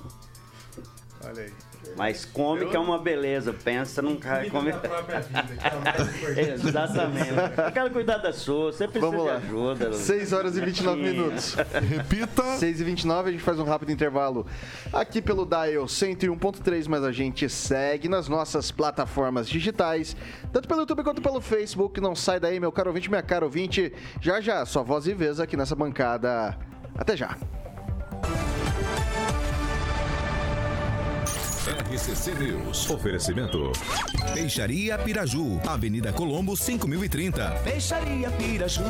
[1.25, 1.53] Olha aí.
[1.97, 2.71] Mas come eu...
[2.71, 3.53] que é uma beleza.
[3.53, 4.73] Pensa num cara come.
[4.73, 4.81] Vida,
[6.37, 7.31] é Exatamente.
[7.65, 8.73] Eu quero cuidar da sua.
[8.73, 9.39] Você precisa Vamos lá.
[9.39, 9.93] de ajuda.
[9.93, 11.57] 6 horas e 29 minutos.
[11.89, 12.43] Repita.
[12.59, 14.47] 6 e 29 a gente faz um rápido intervalo
[14.93, 20.17] aqui pelo Dial 101.3, mas a gente segue nas nossas plataformas digitais,
[20.53, 22.01] tanto pelo YouTube quanto pelo Facebook.
[22.01, 23.93] Não sai daí, meu caro ouvinte, minha cara ouvinte.
[24.21, 26.57] Já já, sua voz e vez aqui nessa bancada.
[26.97, 27.37] Até já.
[31.67, 32.89] RCC News.
[32.89, 33.73] Oferecimento.
[34.33, 35.61] Peixaria Piraju.
[35.67, 37.61] Avenida Colombo, 5030.
[37.65, 38.85] Peixaria Piraju.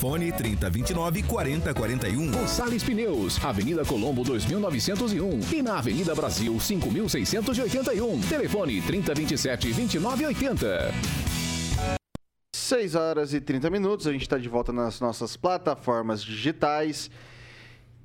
[0.00, 2.30] Fone 3029 4041.
[2.32, 3.44] Gonçalves Pneus.
[3.44, 5.54] Avenida Colombo, 2901.
[5.54, 8.20] E na Avenida Brasil, 5681.
[8.22, 10.94] Telefone 3027 2980.
[12.52, 17.08] 6 horas e 30 minutos, a gente está de volta nas nossas plataformas digitais.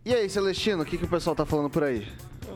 [0.06, 2.08] E aí, Celestino, o que, que o pessoal tá falando por aí?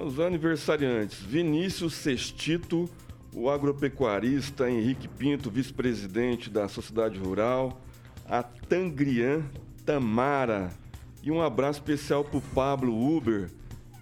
[0.04, 2.90] Os aniversariantes: Vinícius Sextito,
[3.34, 7.82] o agropecuarista Henrique Pinto, vice-presidente da Sociedade Rural,
[8.28, 9.44] a Tangrian
[9.86, 10.72] Tamara.
[11.24, 13.50] E um abraço especial para o Pablo Uber,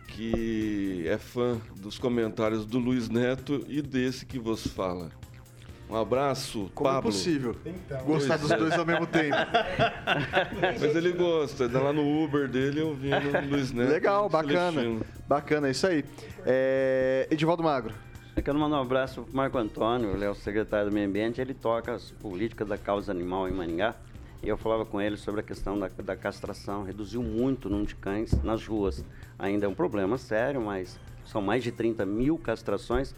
[0.08, 5.23] que é fã dos comentários do Luiz Neto e desse que vos fala.
[5.90, 7.12] Um abraço, Como é Pablo.
[7.12, 9.36] possível Então, gostar dos dois ao mesmo tempo?
[10.80, 13.92] Mas ele gosta, tá lá no Uber dele ouvindo o Luiz Neto.
[13.92, 14.72] Legal, bacana.
[14.82, 15.06] Celestino.
[15.28, 16.04] Bacana, é isso aí.
[16.46, 17.28] É...
[17.30, 17.94] Edivaldo Magro.
[18.36, 21.40] Eu quero mandar um abraço para Marco Antônio, ele é o secretário do Meio Ambiente,
[21.40, 23.94] ele toca as políticas da causa animal em Maringá.
[24.42, 27.88] E eu falava com ele sobre a questão da, da castração, reduziu muito o número
[27.88, 29.06] de cães nas ruas.
[29.38, 33.14] Ainda é um problema sério, mas são mais de 30 mil castrações.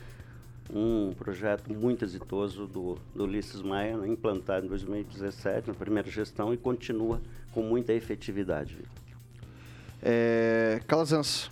[0.73, 6.53] Um projeto muito exitoso do, do Ulisses Maia, né, implantado em 2017, na primeira gestão,
[6.53, 8.77] e continua com muita efetividade.
[10.01, 10.81] É...
[10.87, 11.49] Calazans.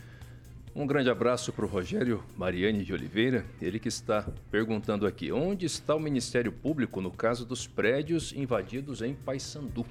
[0.76, 5.68] Um grande abraço para o Rogério Mariane de Oliveira, ele que está perguntando aqui, onde
[5.68, 9.86] está o Ministério Público no caso dos prédios invadidos em Paysandu?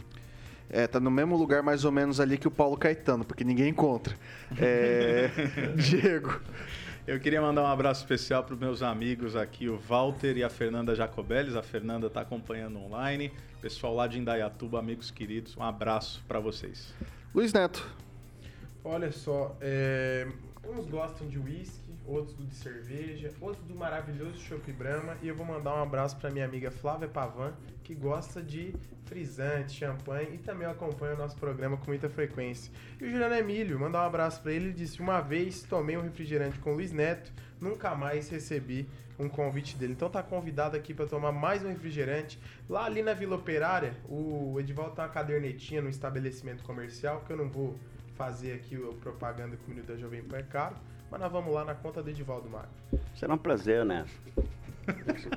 [0.69, 3.69] É, tá no mesmo lugar mais ou menos ali que o Paulo Caetano, porque ninguém
[3.69, 4.17] encontra.
[4.59, 5.31] É...
[5.79, 6.41] Diego.
[7.05, 10.49] Eu queria mandar um abraço especial para os meus amigos aqui, o Walter e a
[10.49, 11.57] Fernanda Jacobellis.
[11.57, 13.33] A Fernanda está acompanhando online.
[13.61, 16.95] Pessoal lá de Indaiatuba, amigos queridos, um abraço para vocês.
[17.35, 17.85] Luiz Neto.
[18.85, 20.29] Olha só, é,
[20.65, 25.17] uns gostam de uísque, outros do de cerveja, outros do maravilhoso Chopp Brahma.
[25.23, 29.73] E eu vou mandar um abraço para minha amiga Flávia Pavan, que gosta de frisante,
[29.73, 32.73] champanhe e também acompanha o nosso programa com muita frequência.
[33.01, 36.03] E o Juliano Emílio, mandar um abraço para ele, ele disse: Uma vez tomei um
[36.03, 38.89] refrigerante com o Luiz Neto, nunca mais recebi
[39.19, 39.93] um convite dele.
[39.93, 42.39] Então tá convidado aqui para tomar mais um refrigerante.
[42.69, 47.37] Lá ali na Vila Operária, o Edivaldo tá uma cadernetinha no estabelecimento comercial, que eu
[47.37, 47.79] não vou
[48.17, 50.77] fazer aqui o propaganda que o Minuto da Jovem Pan é caro,
[51.11, 52.69] mas nós vamos lá na conta do Edivaldo Magro.
[53.15, 54.05] Será um prazer, né?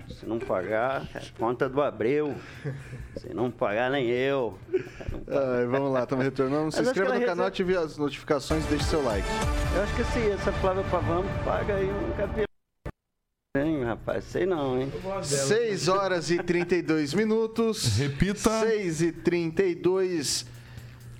[0.10, 2.36] Se- Se não pagar, é conta do Abreu.
[3.18, 4.58] Se não pagar, nem eu.
[4.74, 6.72] Ai, vamos lá, estamos retornando.
[6.72, 9.28] Se inscreva no canal, recebe- ative as notificações e deixe seu like.
[9.76, 12.46] Eu acho que assim, essa Flávia Pavão paga aí um cabelo.
[13.58, 14.24] Hein, rapaz?
[14.26, 14.92] Sei não, hein?
[15.24, 17.98] 6 horas e 32 minutos.
[17.98, 18.50] Repita.
[18.62, 20.46] 6 e 32.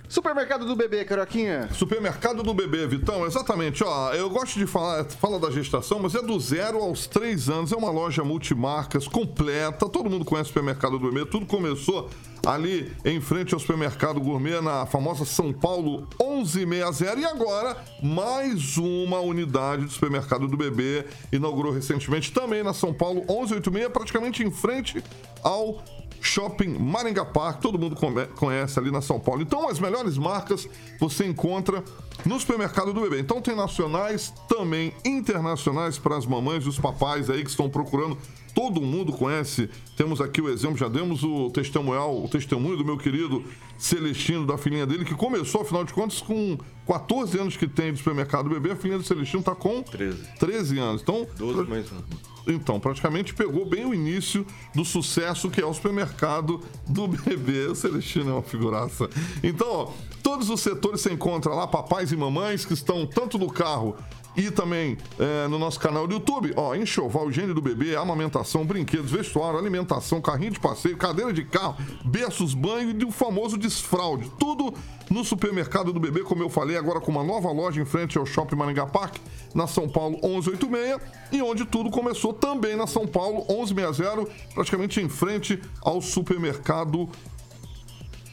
[0.08, 1.68] Supermercado do bebê, Caroquinha.
[1.72, 3.82] Supermercado do bebê, Vitão, exatamente.
[3.82, 7.72] Ó, eu gosto de falar, fala da gestação, mas é do zero aos três anos.
[7.72, 9.88] É uma loja multimarcas completa.
[9.88, 11.26] Todo mundo conhece o supermercado do bebê.
[11.26, 12.08] Tudo começou
[12.46, 19.18] ali em frente ao supermercado gourmet na famosa São Paulo 1160 e agora mais uma
[19.18, 25.02] unidade do supermercado do bebê inaugurou recentemente também na São Paulo 1186, praticamente em frente
[25.42, 25.82] ao
[26.20, 27.96] Shopping Maringá Park, todo mundo
[28.36, 29.42] conhece ali na São Paulo.
[29.42, 31.82] Então, as melhores marcas você encontra
[32.24, 33.20] no supermercado do bebê.
[33.20, 38.16] Então, tem nacionais, também internacionais para as mamães e os papais aí que estão procurando.
[38.54, 39.68] Todo mundo conhece.
[39.96, 43.44] Temos aqui o exemplo, já demos o testemunhal, o testemunho do meu querido
[43.76, 47.98] Celestino, da filhinha dele, que começou, afinal de contas, com 14 anos que tem de
[47.98, 48.72] supermercado do bebê.
[48.72, 50.26] A filhinha do Celestino está com 13.
[50.38, 51.02] 13 anos.
[51.02, 52.35] Então, 12 mais um.
[52.46, 57.66] Então, praticamente pegou bem o início do sucesso que é o supermercado do bebê.
[57.66, 59.08] O Celestino é uma figuraça.
[59.42, 63.48] Então, ó, todos os setores você encontra lá, papais e mamães que estão tanto no
[63.48, 63.96] carro
[64.36, 66.52] e também é, no nosso canal do YouTube.
[66.56, 71.76] Ó, enxoval, higiene do bebê, amamentação, brinquedos, vestuário, alimentação, carrinho de passeio, cadeira de carro,
[72.04, 74.30] berços, banho e o famoso desfraude.
[74.38, 74.74] Tudo
[75.10, 78.26] no supermercado do bebê, como eu falei, agora com uma nova loja em frente ao
[78.26, 79.16] Shopping Maringá Park,
[79.54, 81.00] na São Paulo 1186,
[81.32, 87.08] e onde tudo começou também na São Paulo 1160, praticamente em frente ao supermercado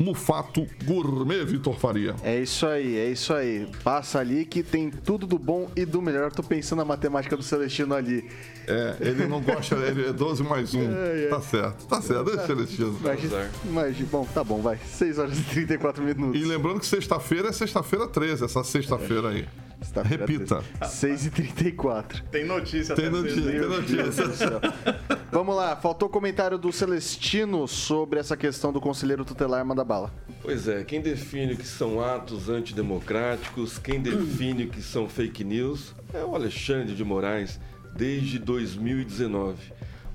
[0.04, 2.16] Mufato Gourmet, Vitor Faria.
[2.24, 3.68] É isso aí, é isso aí.
[3.84, 6.26] Passa ali que tem tudo do bom e do melhor.
[6.26, 8.30] Eu tô pensando na matemática do Celestino ali.
[8.68, 10.80] É, ele não gosta, ele é 12 mais 1.
[11.30, 12.98] Tá certo, tá certo, deixa Celestino.
[13.00, 14.10] Imagina, imagina.
[14.12, 14.78] Bom, tá bom, vai.
[14.86, 16.40] 6 horas e 34 minutos.
[16.40, 19.46] E lembrando que sexta-feira é sexta-feira 13, essa sexta-feira aí.
[19.84, 20.64] Sexta-feira Repita.
[20.86, 24.62] 6 e 34 Tem notícia Tem notícia, tem notícia.
[25.32, 30.14] Vamos lá, faltou comentário do Celestino sobre essa questão do conselheiro tutelar manda bala.
[30.42, 35.44] Pois é, quem define o que são atos antidemocráticos, quem define o que são fake
[35.44, 37.60] news é o Alexandre de Moraes,
[37.96, 39.58] desde 2019.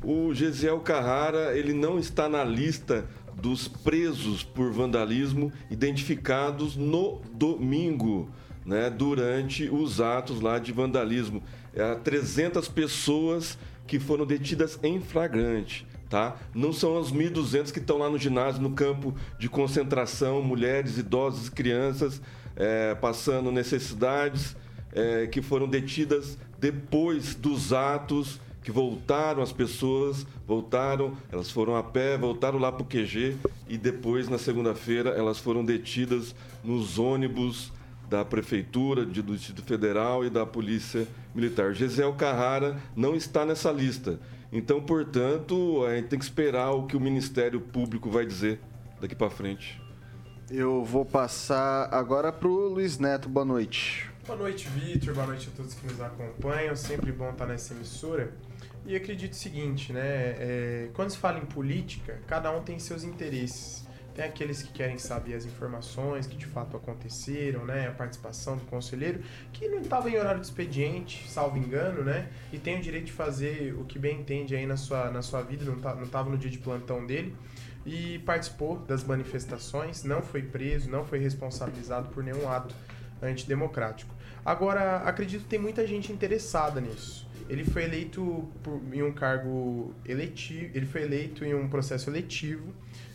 [0.02, 3.04] O Gesiel Carrara, ele não está na lista
[3.34, 8.30] dos presos por vandalismo identificados no domingo,
[8.68, 11.42] né, durante os atos lá de vandalismo.
[11.74, 15.86] É, 300 pessoas que foram detidas em flagrante.
[16.10, 16.36] Tá?
[16.54, 21.48] Não são os 1.200 que estão lá no ginásio, no campo de concentração, mulheres, idosos
[21.48, 22.20] crianças
[22.54, 24.54] é, passando necessidades,
[24.92, 31.82] é, que foram detidas depois dos atos, que voltaram as pessoas, voltaram, elas foram a
[31.82, 37.72] pé, voltaram lá para o QG e depois, na segunda-feira, elas foram detidas nos ônibus
[38.08, 41.74] da Prefeitura, de, do Distrito Federal e da Polícia Militar.
[41.74, 44.18] Gisel Carrara não está nessa lista.
[44.50, 48.60] Então, portanto, a gente tem que esperar o que o Ministério Público vai dizer
[49.00, 49.80] daqui para frente.
[50.50, 53.28] Eu vou passar agora para o Luiz Neto.
[53.28, 54.10] Boa noite.
[54.26, 55.14] Boa noite, Vitor.
[55.14, 56.74] Boa noite a todos que nos acompanham.
[56.74, 58.32] Sempre bom estar nessa emissora.
[58.86, 60.00] E acredito o seguinte, né?
[60.02, 63.86] É, quando se fala em política, cada um tem seus interesses.
[64.18, 67.86] Tem aqueles que querem saber as informações que de fato aconteceram, né?
[67.86, 69.20] A participação do conselheiro,
[69.52, 72.28] que não estava em horário de expediente, salvo engano, né?
[72.52, 75.42] E tem o direito de fazer o que bem entende aí na sua, na sua
[75.42, 77.32] vida, não estava tá, no dia de plantão dele.
[77.86, 82.74] E participou das manifestações, não foi preso, não foi responsabilizado por nenhum ato
[83.22, 84.12] antidemocrático.
[84.44, 87.24] Agora, acredito que tem muita gente interessada nisso.
[87.48, 92.74] Ele foi eleito por, em um cargo eletivo, ele foi eleito em um processo eletivo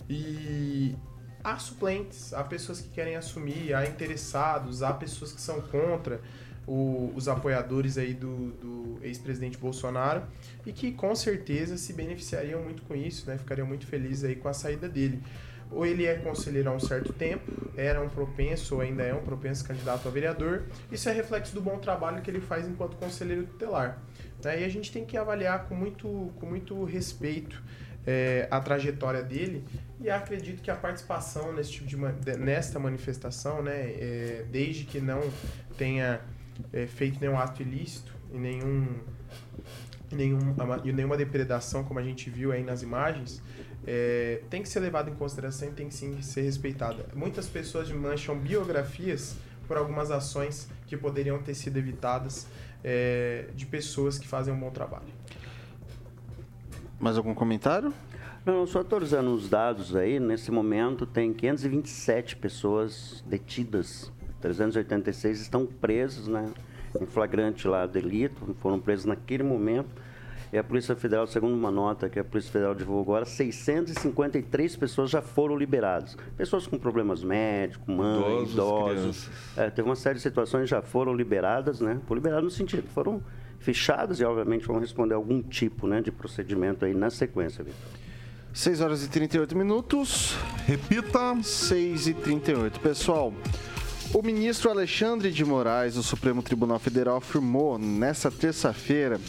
[0.10, 0.96] e
[1.44, 6.22] há suplentes, há pessoas que querem assumir, há interessados, há pessoas que são contra
[6.66, 10.24] o, os apoiadores aí do, do ex-presidente Bolsonaro
[10.66, 13.38] e que com certeza se beneficiariam muito com isso, né?
[13.38, 15.22] Ficariam muito felizes aí com a saída dele.
[15.72, 19.24] Ou ele é conselheiro há um certo tempo, era um propenso ou ainda é um
[19.24, 20.64] propenso candidato a vereador.
[20.92, 24.00] Isso é reflexo do bom trabalho que ele faz enquanto conselheiro tutelar.
[24.44, 24.62] Né?
[24.62, 27.62] E a gente tem que avaliar com muito, com muito respeito
[28.06, 29.64] é, a trajetória dele
[30.00, 31.98] e acredito que a participação nesse tipo de
[32.38, 35.22] nesta manifestação, né, é, desde que não
[35.78, 36.22] tenha
[36.72, 38.88] é, feito nenhum ato ilícito e nenhum
[40.12, 40.40] nenhum,
[40.84, 43.42] e nenhuma depredação como a gente viu aí nas imagens
[43.86, 47.06] é, tem que ser levado em consideração e tem que sim ser respeitada.
[47.14, 49.36] Muitas pessoas mancham biografias
[49.68, 52.48] por algumas ações que poderiam ter sido evitadas
[52.84, 55.08] é, de pessoas que fazem um bom trabalho.
[57.04, 57.94] Mais algum comentário?
[58.46, 66.30] Não, só atualizando os dados aí, nesse momento tem 527 pessoas detidas, 386 estão presos,
[66.30, 66.50] né,
[67.02, 69.90] em flagrante lá delito, foram presos naquele momento.
[70.54, 75.10] E a Polícia Federal, segundo uma nota que a Polícia Federal divulgou agora, 653 pessoas
[75.10, 76.16] já foram liberadas.
[76.38, 78.54] Pessoas com problemas médicos, mães, idosos.
[78.54, 79.30] idosos.
[79.58, 82.00] É, teve uma série de situações que já foram liberadas, né?
[82.06, 83.22] Foram liberadas no sentido, foram
[83.64, 87.80] fechadas e, obviamente, vão responder algum tipo né, de procedimento aí na sequência, Vitor.
[88.54, 90.36] 6 horas e 38 minutos.
[90.68, 91.42] Repita.
[91.42, 92.80] 6 e 38.
[92.80, 93.34] Pessoal,
[94.14, 99.20] o ministro Alexandre de Moraes, do Supremo Tribunal Federal, afirmou nessa terça-feira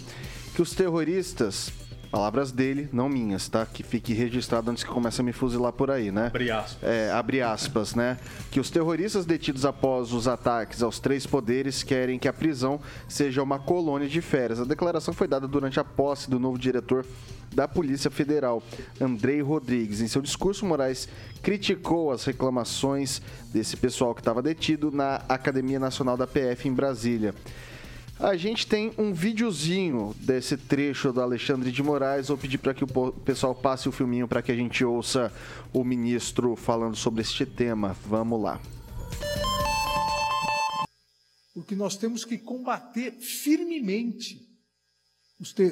[0.55, 1.72] que os terroristas
[2.15, 3.67] Palavras dele, não minhas, tá?
[3.67, 6.27] Que fique registrado antes que comece a me fuzilar por aí, né?
[6.29, 6.89] Abre aspas.
[6.89, 8.19] É, abre aspas, né?
[8.53, 13.43] Que os terroristas detidos após os ataques aos três poderes querem que a prisão seja
[13.43, 14.61] uma colônia de férias.
[14.61, 17.05] A declaração foi dada durante a posse do novo diretor
[17.53, 18.62] da Polícia Federal,
[19.01, 20.01] Andrei Rodrigues.
[20.01, 21.09] Em seu discurso, Moraes
[21.43, 23.21] criticou as reclamações
[23.53, 27.35] desse pessoal que estava detido na Academia Nacional da PF em Brasília.
[28.19, 32.29] A gente tem um videozinho desse trecho do Alexandre de Moraes.
[32.29, 35.33] Vou pedir para que o pessoal passe o filminho para que a gente ouça
[35.73, 37.93] o ministro falando sobre este tema.
[38.07, 38.62] Vamos lá.
[41.53, 44.41] Porque nós temos que combater firmemente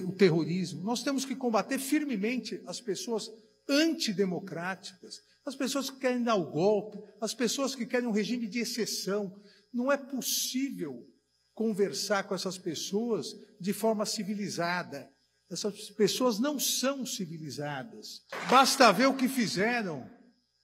[0.07, 3.31] o terrorismo, nós temos que combater firmemente as pessoas
[3.69, 8.59] antidemocráticas, as pessoas que querem dar o golpe, as pessoas que querem um regime de
[8.59, 9.33] exceção.
[9.73, 11.07] Não é possível
[11.55, 15.11] conversar com essas pessoas de forma civilizada.
[15.51, 18.23] Essas pessoas não são civilizadas.
[18.49, 20.11] Basta ver o que fizeram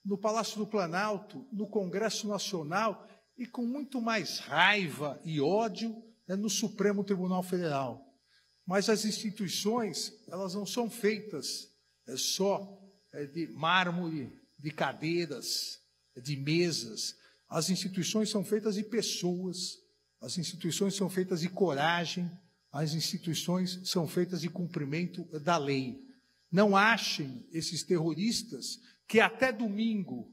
[0.03, 5.95] no Palácio do Planalto, no Congresso Nacional e com muito mais raiva e ódio
[6.27, 8.03] né, no Supremo Tribunal Federal.
[8.65, 11.69] Mas as instituições, elas não são feitas
[12.07, 12.79] é, só
[13.13, 15.79] é, de mármore, de cadeiras,
[16.21, 17.15] de mesas.
[17.47, 19.77] As instituições são feitas de pessoas,
[20.21, 22.29] as instituições são feitas de coragem,
[22.71, 25.99] as instituições são feitas de cumprimento da lei.
[26.51, 30.31] Não achem esses terroristas que até domingo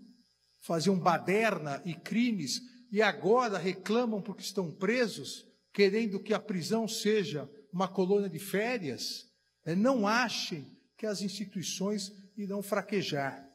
[0.61, 2.61] faziam baderna e crimes
[2.91, 9.27] e agora reclamam porque estão presos, querendo que a prisão seja uma colônia de férias.
[9.65, 10.67] É, não achem
[10.97, 13.47] que as instituições irão fraquejar.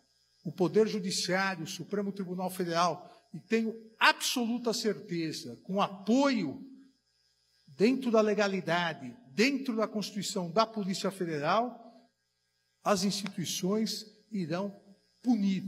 [0.43, 6.61] O Poder Judiciário, o Supremo Tribunal Federal, e tenho absoluta certeza, com apoio
[7.67, 11.79] dentro da legalidade, dentro da Constituição da Polícia Federal,
[12.83, 14.75] as instituições irão
[15.21, 15.63] punir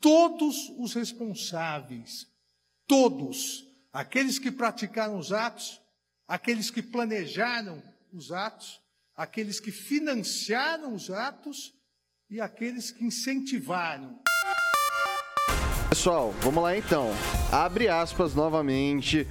[0.00, 2.26] todos os responsáveis,
[2.86, 5.80] todos, aqueles que praticaram os atos,
[6.26, 7.82] aqueles que planejaram
[8.12, 8.80] os atos,
[9.14, 11.74] aqueles que financiaram os atos
[12.28, 14.20] e aqueles que incentivaram.
[15.90, 17.10] Pessoal, vamos lá então.
[17.50, 19.26] Abre aspas novamente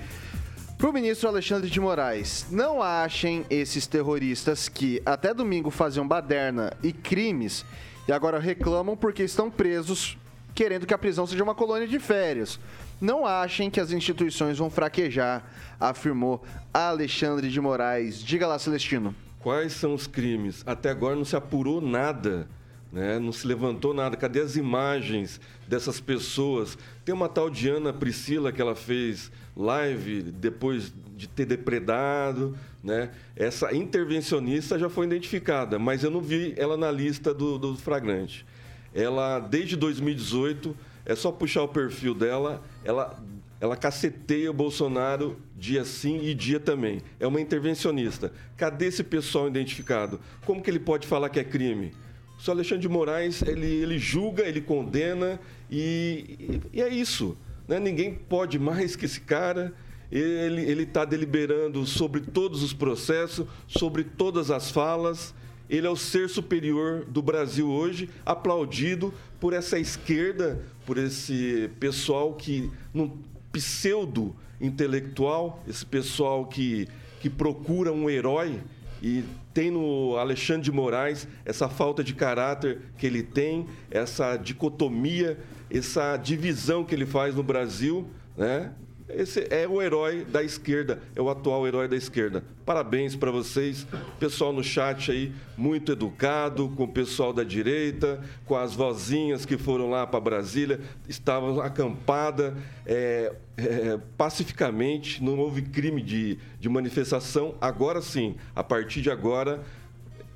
[0.77, 2.47] para o ministro Alexandre de Moraes.
[2.51, 7.65] Não achem esses terroristas que até domingo faziam baderna e crimes
[8.09, 10.17] e agora reclamam porque estão presos,
[10.53, 12.59] querendo que a prisão seja uma colônia de férias.
[12.99, 15.45] Não achem que as instituições vão fraquejar,
[15.79, 16.43] afirmou
[16.73, 18.21] Alexandre de Moraes.
[18.21, 19.15] Diga lá, Celestino.
[19.39, 20.61] Quais são os crimes?
[20.67, 22.49] Até agora não se apurou nada.
[22.91, 23.19] Né?
[23.19, 24.17] Não se levantou nada.
[24.17, 26.77] Cadê as imagens dessas pessoas?
[27.05, 32.57] Tem uma tal Diana Priscila que ela fez live depois de ter depredado.
[32.83, 33.11] Né?
[33.35, 38.45] Essa intervencionista já foi identificada, mas eu não vi ela na lista do, do flagrante.
[38.93, 40.75] Ela, desde 2018,
[41.05, 43.21] é só puxar o perfil dela, ela
[43.61, 47.01] ela caceteia o Bolsonaro dia sim e dia também.
[47.19, 48.31] É uma intervencionista.
[48.55, 50.19] Cadê esse pessoal identificado?
[50.45, 51.91] Como que ele pode falar que é crime?
[52.39, 55.37] O senhor Alexandre de Moraes, ele, ele julga, ele condena
[55.69, 57.37] e, e é isso.
[57.67, 57.81] Né?
[57.81, 59.73] Ninguém pode mais que esse cara.
[60.09, 65.35] Ele está deliberando sobre todos os processos, sobre todas as falas.
[65.69, 72.33] Ele é o ser superior do Brasil hoje, aplaudido por essa esquerda, por esse pessoal
[72.33, 73.19] que não
[73.51, 76.87] pseudo intelectual, esse pessoal que,
[77.19, 78.61] que procura um herói
[79.01, 79.23] e
[79.53, 85.37] tem no Alexandre de Moraes essa falta de caráter que ele tem, essa dicotomia,
[85.69, 88.71] essa divisão que ele faz no Brasil, né?
[89.09, 92.43] Esse é o herói da esquerda, é o atual herói da esquerda.
[92.63, 93.87] Parabéns para vocês,
[94.19, 99.57] pessoal no chat aí, muito educado, com o pessoal da direita, com as vozinhas que
[99.57, 102.53] foram lá para Brasília, estavam acampadas
[102.85, 107.55] é, é, pacificamente, não houve crime de, de manifestação.
[107.59, 109.63] Agora sim, a partir de agora,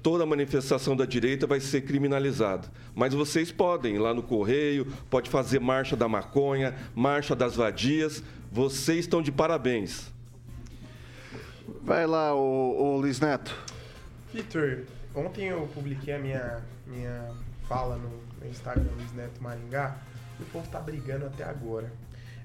[0.04, 2.68] toda manifestação da direita vai ser criminalizada.
[2.94, 8.22] Mas vocês podem ir lá no Correio, pode fazer marcha da maconha, marcha das vadias,
[8.54, 10.12] vocês estão de parabéns.
[11.82, 13.52] Vai lá, o, o Luiz Neto.
[14.32, 14.84] Vitor,
[15.16, 17.32] ontem eu publiquei a minha, minha
[17.68, 19.98] fala no, no Instagram Luiz Neto Maringá
[20.40, 21.92] e o povo tá brigando até agora.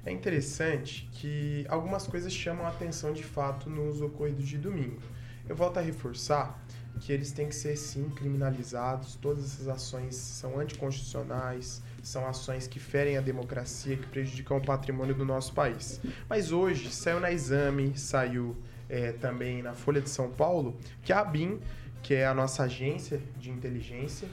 [0.02, 5.02] É interessante que algumas coisas chamam a atenção de fato nos ocorridos de domingo.
[5.46, 6.58] Eu volto a reforçar
[7.00, 12.78] que eles têm que ser sim criminalizados, todas essas ações são anticonstitucionais, são ações que
[12.78, 16.00] ferem a democracia, que prejudicam o patrimônio do nosso país.
[16.28, 18.56] Mas hoje saiu na Exame, saiu
[18.88, 21.60] é, também na Folha de São Paulo, que a ABIN,
[22.02, 24.28] que é a nossa agência de inteligência,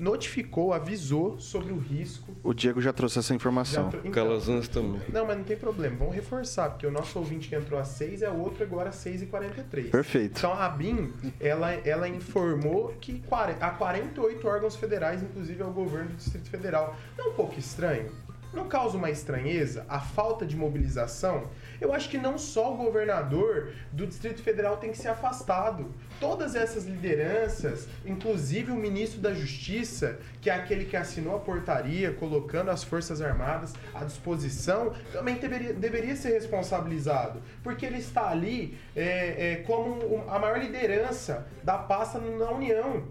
[0.00, 2.34] notificou, avisou sobre o risco.
[2.42, 3.88] O Diego já trouxe essa informação.
[3.88, 5.02] Então, Calazans também.
[5.12, 5.96] Não, mas não tem problema.
[5.96, 9.22] Vamos reforçar, porque o nosso ouvinte que entrou às 6 é outro agora às 6
[9.22, 10.38] e 43 Perfeito.
[10.38, 13.22] Então a BIM, ela, ela informou que
[13.60, 16.96] há 48 órgãos federais, inclusive ao governo do Distrito Federal.
[17.18, 18.10] Não é um pouco estranho?
[18.52, 21.48] Não causa uma estranheza a falta de mobilização?
[21.80, 25.86] Eu acho que não só o governador do Distrito Federal tem que ser afastado.
[26.18, 32.12] Todas essas lideranças, inclusive o ministro da Justiça, que é aquele que assinou a portaria
[32.12, 37.40] colocando as Forças Armadas à disposição, também deveria, deveria ser responsabilizado.
[37.62, 43.04] Porque ele está ali é, é, como a maior liderança da pasta na União.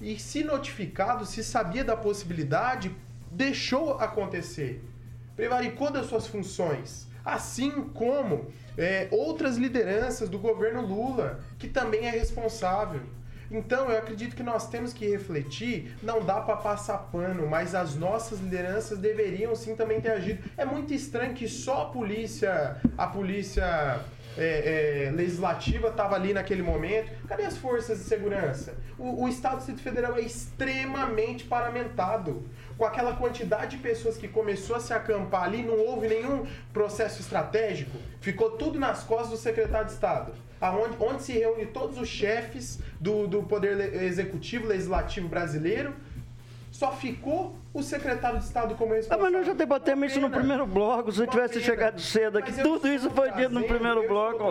[0.00, 2.90] E se notificado, se sabia da possibilidade,
[3.40, 4.84] deixou acontecer,
[5.34, 12.10] prevaricou das suas funções, assim como é, outras lideranças do governo Lula, que também é
[12.10, 13.00] responsável.
[13.50, 17.96] Então, eu acredito que nós temos que refletir, não dá para passar pano, mas as
[17.96, 20.44] nossas lideranças deveriam sim também ter agido.
[20.56, 24.04] É muito estranho que só a polícia, a polícia
[24.36, 27.10] é, é, legislativa estava ali naquele momento.
[27.26, 28.74] Cadê as forças de segurança?
[28.98, 32.46] O, o Estado do Distrito Federal é extremamente paramentado
[32.80, 37.20] com aquela quantidade de pessoas que começou a se acampar ali, não houve nenhum processo
[37.20, 40.32] estratégico, ficou tudo nas costas do secretário de Estado.
[40.58, 45.94] Aonde, onde se reúne todos os chefes do, do Poder Executivo, Legislativo brasileiro,
[46.72, 49.24] Só ficou o secretário de Estado como Ah, responsável.
[49.24, 51.12] mas nós já debatemos isso no primeiro bloco.
[51.12, 51.64] Se eu tivesse pena.
[51.64, 54.44] chegado cedo aqui, Mas eu tudo isso foi dito no primeiro eu bloco.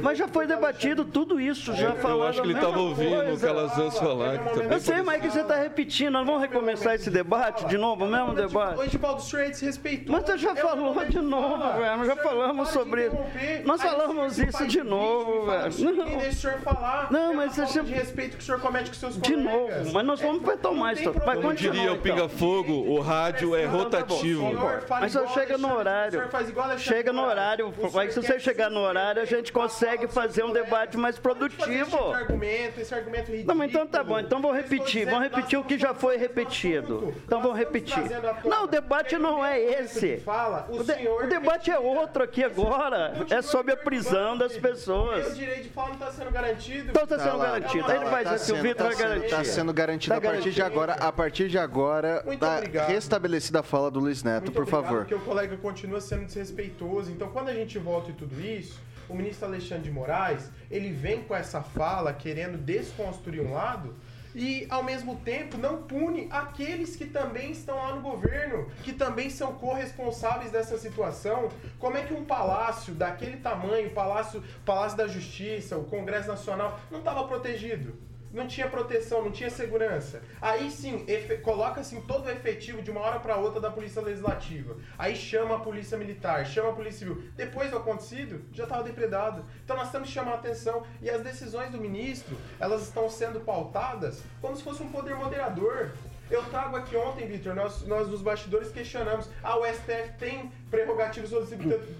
[0.00, 3.40] Mas já foi debatido tudo isso, já Eu falando acho que ele estava ouvindo o.
[3.40, 4.38] Calazans falar.
[4.38, 6.12] que Eu sei, mas é que você está repetindo.
[6.12, 8.78] Nós vamos recomeçar esse debate de novo, o mesmo debate?
[8.78, 10.12] O Edivaldo Senhor é desrespeitoso.
[10.12, 11.96] Mas você já É falou de novo, velho.
[11.96, 13.16] Nós já falamos de sobre isso.
[13.64, 15.84] Nós falamos isso de novo, fala, velho.
[15.96, 17.10] Ninguém deixa o senhor falar.
[17.10, 19.78] Não, É mas você de respeito que o senhor comete com seus De colegas.
[19.82, 21.12] novo, mas nós vamos retomar tem isso.
[21.24, 22.19] Vai continuar.
[22.24, 22.28] O.
[22.28, 24.46] Pinga Fogo, o rádio é tá rotativo.
[24.46, 26.22] O Mas só chega no horário.
[26.74, 27.68] o Chega no horário.
[27.68, 31.14] O senhor Mas se você chegar no horário, a gente consegue fazer um debate mais
[31.16, 31.98] tipo produtivo.
[32.78, 33.46] esse argumento ridículo.
[33.46, 34.18] Não, mas então tá bom.
[34.18, 35.06] Então vou repetir.
[35.06, 37.14] Vamos repetir o que já foi repetido.
[37.24, 38.02] Então vamos repetir.
[38.44, 40.22] Não, o debate não é esse.
[40.68, 43.14] O, O, o debate é outro aqui agora.
[43.30, 45.36] É sobre a prisão das pessoas.
[45.36, 46.90] direito de fala não está sendo garantido.
[46.90, 47.84] Então tá Tá sendo lá, garantido.
[47.86, 49.30] tá Aí ele vai tá dizer que o sendo- Vitor tá vai sendo- garantir.
[49.30, 50.66] Tá sendo garantido Tá a partir de garantido.
[50.80, 50.92] agora.
[50.94, 52.88] A partir de agora, Muito tá obrigado.
[52.88, 54.98] restabelecida a fala do Luiz Neto, Muito por obrigado, favor.
[55.00, 57.10] Porque o colega continua sendo desrespeitoso.
[57.10, 61.22] Então, quando a gente volta e tudo isso, o ministro Alexandre de Moraes, ele vem
[61.22, 63.94] com essa fala querendo desconstruir um lado
[64.34, 69.28] e, ao mesmo tempo, não pune aqueles que também estão lá no governo, que também
[69.28, 71.48] são corresponsáveis dessa situação.
[71.78, 77.00] Como é que um palácio daquele tamanho, palácio, palácio da Justiça, o Congresso Nacional, não
[77.00, 78.09] estava protegido?
[78.32, 80.22] Não tinha proteção, não tinha segurança.
[80.40, 81.04] Aí sim,
[81.42, 84.76] coloca assim todo o efetivo de uma hora para outra da Polícia Legislativa.
[84.98, 87.24] Aí chama a Polícia Militar, chama a Polícia Civil.
[87.36, 89.44] Depois do acontecido, já estava depredado.
[89.64, 90.84] Então nós temos que chamar a atenção.
[91.02, 95.90] E as decisões do ministro, elas estão sendo pautadas como se fosse um poder moderador.
[96.30, 99.28] Eu trago aqui ontem, Vitor, nós, nós nos bastidores questionamos.
[99.42, 101.44] Ah, o STF tem prerrogativas do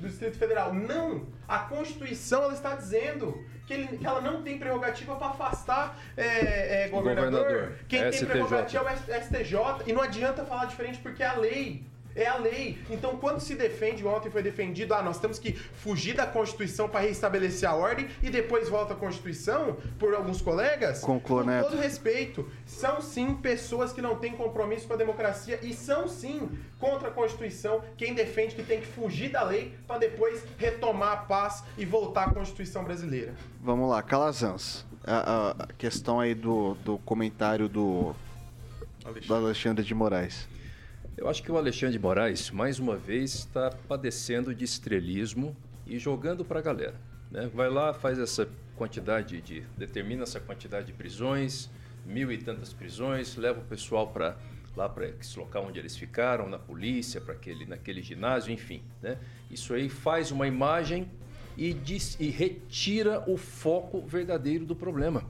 [0.00, 0.72] Distrito Federal.
[0.72, 1.26] Não!
[1.48, 6.86] A Constituição ela está dizendo que, ele- que ela não tem prerrogativa para afastar é,
[6.86, 7.42] é, governador.
[7.44, 7.78] governador.
[7.88, 8.26] Quem tem STJ.
[8.26, 9.56] prerrogativa é o STJ.
[9.86, 11.84] E não adianta falar diferente porque é a lei.
[12.14, 12.78] É a lei.
[12.90, 17.00] Então, quando se defende, ontem foi defendido, ah, nós temos que fugir da Constituição para
[17.00, 21.00] restabelecer a ordem e depois volta a Constituição, por alguns colegas.
[21.00, 25.72] Conclua, com todo respeito, são sim pessoas que não têm compromisso com a democracia e
[25.72, 26.48] são sim
[26.78, 31.16] contra a Constituição quem defende que tem que fugir da lei para depois retomar a
[31.18, 33.34] paz e voltar à Constituição brasileira.
[33.62, 34.84] Vamos lá, Calazans.
[35.04, 38.14] A, a- a questão aí do, do comentário do,
[39.26, 40.48] do Alexandre de Moraes.
[41.20, 45.54] Eu acho que o Alexandre de Moraes, mais uma vez, está padecendo de estrelismo
[45.86, 46.94] e jogando para a galera.
[47.30, 47.46] né?
[47.52, 49.60] Vai lá, faz essa quantidade de.
[49.76, 51.68] determina essa quantidade de prisões,
[52.06, 54.34] mil e tantas prisões, leva o pessoal para
[54.74, 58.82] lá para esse local onde eles ficaram, na polícia, para aquele, naquele ginásio, enfim.
[59.02, 59.18] Né?
[59.50, 61.06] Isso aí faz uma imagem
[61.54, 65.24] e, diz, e retira o foco verdadeiro do problema.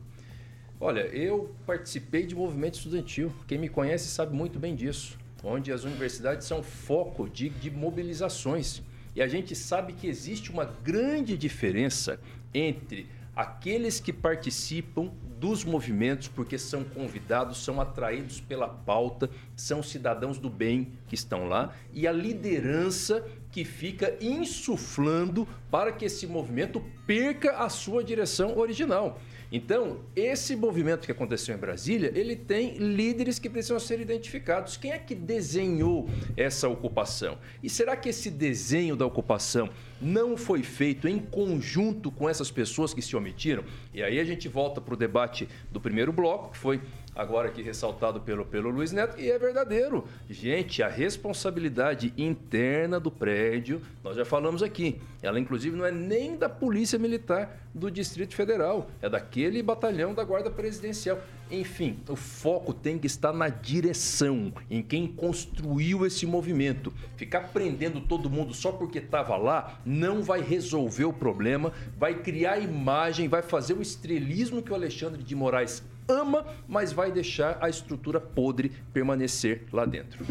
[0.79, 3.33] Olha, eu participei de movimento estudantil.
[3.49, 5.19] Quem me conhece sabe muito bem disso.
[5.43, 8.83] Onde as universidades são foco de, de mobilizações.
[9.15, 12.21] E a gente sabe que existe uma grande diferença
[12.55, 20.39] entre aqueles que participam dos movimentos porque são convidados, são atraídos pela pauta, são cidadãos
[20.39, 26.85] do bem que estão lá, e a liderança que fica insuflando para que esse movimento
[27.07, 29.19] perca a sua direção original.
[29.53, 34.77] Então, esse movimento que aconteceu em Brasília, ele tem líderes que precisam ser identificados.
[34.77, 37.37] Quem é que desenhou essa ocupação?
[37.63, 39.69] E será que esse desenho da ocupação
[40.01, 43.65] não foi feito em conjunto com essas pessoas que se omitiram?
[43.93, 46.81] E aí a gente volta para o debate do primeiro bloco, que foi
[47.21, 50.07] agora aqui ressaltado pelo, pelo Luiz Neto, e é verdadeiro.
[50.29, 56.35] Gente, a responsabilidade interna do prédio, nós já falamos aqui, ela inclusive não é nem
[56.37, 61.19] da Polícia Militar do Distrito Federal, é daquele batalhão da Guarda Presidencial.
[61.51, 66.93] Enfim, o foco tem que estar na direção, em quem construiu esse movimento.
[67.17, 72.61] Ficar prendendo todo mundo só porque estava lá não vai resolver o problema, vai criar
[72.61, 77.69] imagem, vai fazer o estrelismo que o Alexandre de Moraes ama, mas vai deixar a
[77.69, 80.25] estrutura podre permanecer lá dentro.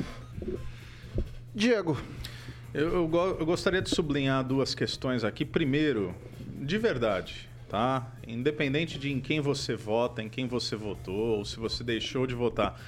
[1.54, 1.98] Diego.
[2.72, 5.44] Eu, eu eu gostaria de sublinhar duas questões aqui.
[5.44, 6.14] Primeiro,
[6.62, 8.12] de verdade, tá?
[8.28, 12.36] Independente de em quem você vota, em quem você votou, ou se você deixou de
[12.36, 12.80] votar,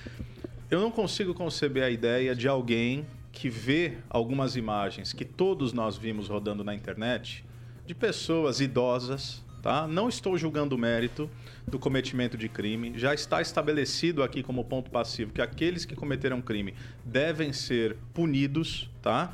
[0.69, 5.97] eu não consigo conceber a ideia de alguém que vê algumas imagens que todos nós
[5.97, 7.45] vimos rodando na internet
[7.85, 9.87] de pessoas idosas, tá?
[9.87, 11.29] Não estou julgando o mérito
[11.67, 12.93] do cometimento de crime.
[12.97, 16.73] Já está estabelecido aqui como ponto passivo que aqueles que cometeram crime
[17.05, 19.33] devem ser punidos, tá?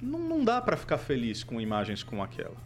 [0.00, 2.56] Não, não dá para ficar feliz com imagens como aquela.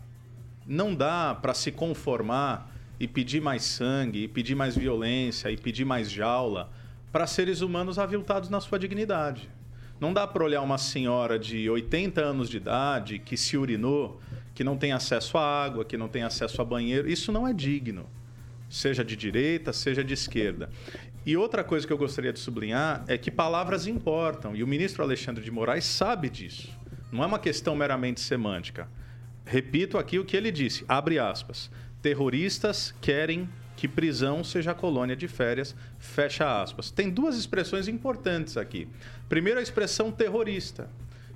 [0.66, 5.84] Não dá para se conformar e pedir mais sangue, e pedir mais violência, e pedir
[5.84, 6.70] mais jaula
[7.12, 9.50] para seres humanos aviltados na sua dignidade.
[10.00, 14.20] Não dá para olhar uma senhora de 80 anos de idade que se urinou,
[14.54, 17.10] que não tem acesso à água, que não tem acesso a banheiro.
[17.10, 18.06] Isso não é digno,
[18.70, 20.70] seja de direita, seja de esquerda.
[21.26, 25.02] E outra coisa que eu gostaria de sublinhar é que palavras importam, e o ministro
[25.02, 26.70] Alexandre de Moraes sabe disso.
[27.10, 28.88] Não é uma questão meramente semântica.
[29.44, 31.70] Repito aqui o que ele disse, abre aspas.
[32.00, 36.90] Terroristas querem que prisão seja colônia de férias, fecha aspas.
[36.90, 38.88] Tem duas expressões importantes aqui.
[39.28, 40.88] Primeiro, a expressão terrorista,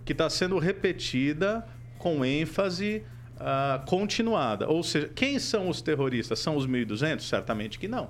[0.04, 1.66] que está sendo repetida
[1.98, 3.02] com ênfase
[3.36, 4.68] uh, continuada.
[4.68, 6.38] Ou seja, quem são os terroristas?
[6.38, 7.20] São os 1.200?
[7.20, 8.08] Certamente que não.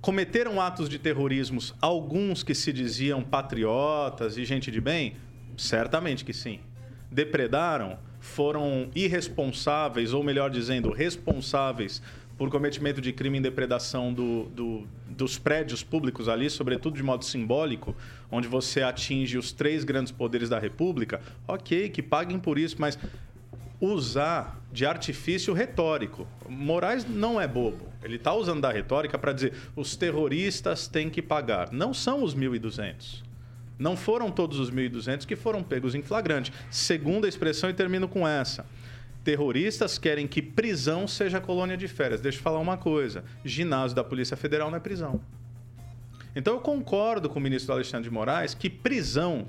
[0.00, 5.16] Cometeram atos de terrorismos alguns que se diziam patriotas e gente de bem?
[5.56, 6.60] Certamente que sim.
[7.10, 7.98] Depredaram?
[8.20, 12.02] Foram irresponsáveis, ou melhor dizendo, responsáveis
[12.36, 17.24] por cometimento de crime em depredação do, do, dos prédios públicos ali, sobretudo de modo
[17.24, 17.94] simbólico,
[18.30, 22.98] onde você atinge os três grandes poderes da República, ok, que paguem por isso, mas
[23.80, 26.26] usar de artifício retórico.
[26.48, 27.92] Moraes não é bobo.
[28.02, 31.72] Ele está usando da retórica para dizer os terroristas têm que pagar.
[31.72, 33.22] Não são os 1.200.
[33.78, 36.52] Não foram todos os 1.200 que foram pegos em flagrante.
[36.70, 38.64] Segunda expressão, e termino com essa
[39.24, 42.20] terroristas querem que prisão seja colônia de férias.
[42.20, 45.20] Deixa eu falar uma coisa: ginásio da Polícia Federal não é prisão.
[46.36, 49.46] Então eu concordo com o ministro Alexandre de Moraes que prisão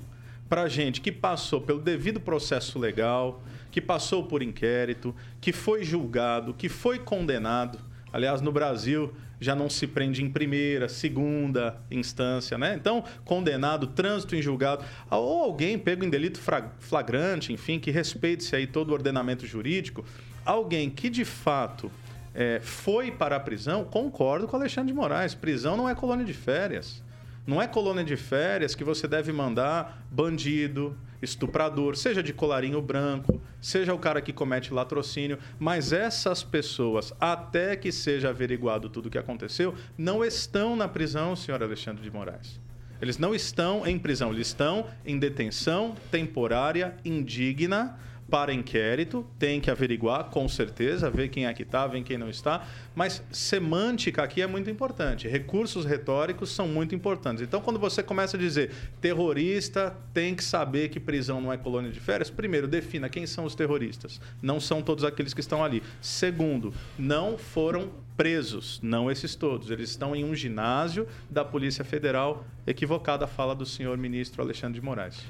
[0.48, 6.54] para gente que passou pelo devido processo legal, que passou por inquérito, que foi julgado,
[6.54, 7.78] que foi condenado.
[8.12, 12.74] Aliás, no Brasil, já não se prende em primeira, segunda instância, né?
[12.74, 16.40] Então, condenado, trânsito em julgado, ou alguém pego em delito
[16.78, 20.04] flagrante, enfim, que respeite-se aí todo o ordenamento jurídico,
[20.44, 21.90] alguém que de fato
[22.34, 26.34] é, foi para a prisão, concordo com Alexandre de Moraes, prisão não é colônia de
[26.34, 27.02] férias.
[27.46, 33.40] Não é colônia de férias que você deve mandar bandido, estuprador, seja de colarinho branco,
[33.60, 39.10] seja o cara que comete latrocínio, mas essas pessoas, até que seja averiguado tudo o
[39.10, 42.60] que aconteceu, não estão na prisão, senhor Alexandre de Moraes.
[43.00, 47.96] Eles não estão em prisão, eles estão em detenção temporária indigna
[48.30, 52.28] para inquérito, tem que averiguar, com certeza, ver quem é que está, ver quem não
[52.28, 57.42] está, mas semântica aqui é muito importante, recursos retóricos são muito importantes.
[57.42, 58.70] Então, quando você começa a dizer
[59.00, 63.44] terrorista tem que saber que prisão não é colônia de férias, primeiro, defina quem são
[63.44, 64.20] os terroristas.
[64.42, 65.82] Não são todos aqueles que estão ali.
[66.00, 69.70] Segundo, não foram presos, não esses todos.
[69.70, 74.80] Eles estão em um ginásio da Polícia Federal, equivocada a fala do senhor ministro Alexandre
[74.80, 75.22] de Moraes.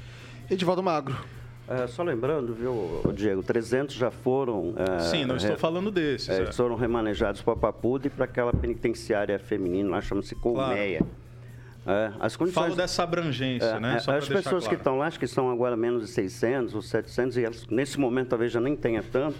[0.49, 1.17] Edivaldo Magro.
[1.69, 4.75] É, só lembrando, viu, Diego, 300 já foram.
[4.77, 5.59] É, Sim, não estou re...
[5.59, 6.29] falando desses.
[6.29, 6.53] É, é.
[6.53, 10.99] Foram remanejados para Papuda e para aquela penitenciária feminina, lá chama-se Colmeia.
[10.99, 11.27] Claro.
[11.87, 12.65] É, as condições...
[12.65, 13.99] Falo dessa abrangência, é, né?
[14.01, 14.69] Só as pessoas claro.
[14.69, 17.99] que estão lá, acho que são agora menos de 600 ou 700, e elas, nesse
[17.99, 19.37] momento talvez já nem tenha tanto.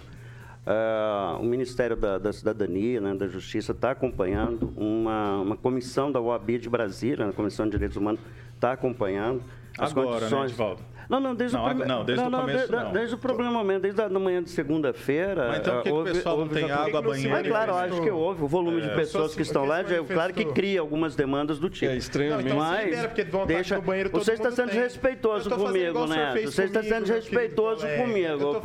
[0.65, 6.19] Uh, o Ministério da, da Cidadania, né, da Justiça, está acompanhando, uma, uma comissão da
[6.19, 8.19] OAB de Brasília, a Comissão de Direitos Humanos,
[8.53, 9.41] está acompanhando
[9.77, 10.39] as Agora, né, condições.
[10.39, 10.81] Né, Edivaldo?
[11.09, 12.91] Não, não, desde não, o primeiro não, desde não, o começo, não.
[12.91, 15.47] Desde o primeiro momento, desde a manhã de segunda-feira.
[15.47, 17.31] Mas então por que, houve, que o pessoal houve, não tem água, banheiro?
[17.31, 18.43] Mas claro, acho que houve.
[18.43, 18.87] O volume é.
[18.87, 21.91] de pessoas que estão lá, é claro que cria algumas demandas do tipo.
[21.91, 22.53] É estranhamente.
[22.53, 26.33] Mas, então, deixa, banheiro, você está sendo desrespeitoso comigo, né?
[26.43, 28.61] Você está sendo desrespeitoso comigo.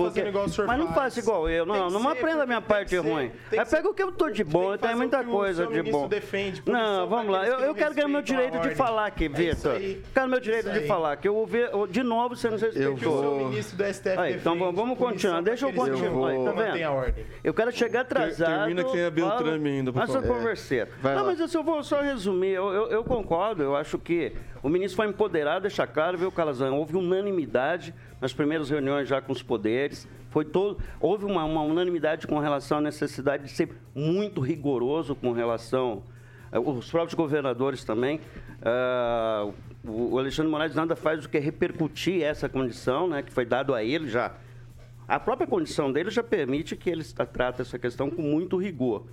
[0.66, 1.90] Mas não faça igual eu, não.
[1.90, 3.30] Não aprenda a minha parte ruim.
[3.70, 6.08] Pega o que eu estou de bom, tem muita coisa de bom.
[6.66, 7.46] Não, vamos lá.
[7.46, 9.80] Eu quero ganhar meu direito de falar aqui, Vitor.
[10.12, 13.76] Quero meu direito de falar, que eu ouvi de novo você não desrespeitoso o ministro
[13.76, 15.42] do STF Aí, Então vamos continuar.
[15.42, 16.32] Deixa eu continuar.
[16.44, 17.14] Tá vendo?
[17.42, 18.66] Eu quero chegar atrasado.
[18.66, 20.22] Termina que tem a Beltrame ainda, por favor.
[20.26, 20.90] converseira.
[21.02, 22.52] Não, mas eu vou só resumir.
[22.52, 23.62] Eu, eu, eu, concordo.
[23.62, 26.72] Eu acho que o ministro foi empoderado, deixa claro, viu, Calazan?
[26.72, 30.08] Houve unanimidade nas primeiras reuniões já com os poderes.
[30.30, 35.32] Foi todo, houve uma, uma unanimidade com relação à necessidade de ser muito rigoroso com
[35.32, 36.02] relação
[36.50, 38.20] eh, os próprios governadores também.
[38.62, 39.52] Uh,
[39.84, 43.82] o Alexandre Moraes nada faz do que repercutir essa condição, né, que foi dado a
[43.82, 44.32] ele já.
[45.08, 49.04] A própria condição dele já permite que ele trate essa questão com muito rigor.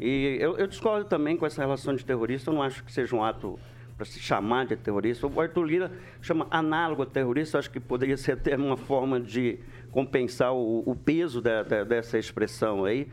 [0.00, 3.14] E eu, eu discordo também com essa relação de terrorista, eu não acho que seja
[3.14, 3.58] um ato
[3.96, 5.26] para se chamar de terrorista.
[5.26, 9.58] O Arthur Lira chama análogo a terrorista, acho que poderia ser até uma forma de
[9.92, 13.08] compensar o, o peso da, da, dessa expressão aí.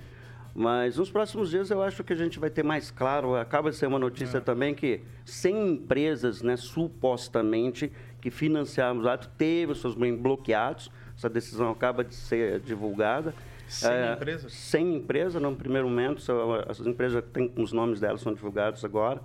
[0.54, 3.36] Mas nos próximos dias eu acho que a gente vai ter mais claro.
[3.36, 4.41] Acaba de ser uma notícia é.
[4.41, 10.91] também que 100 empresas, né, supostamente, que financiaram o ato, teve os seus bens bloqueados.
[11.16, 13.34] Essa decisão acaba de ser divulgada.
[13.68, 14.54] 100 é, empresas?
[14.54, 16.22] 100 empresas, no primeiro momento.
[16.68, 19.22] As empresas têm os nomes delas são divulgados agora.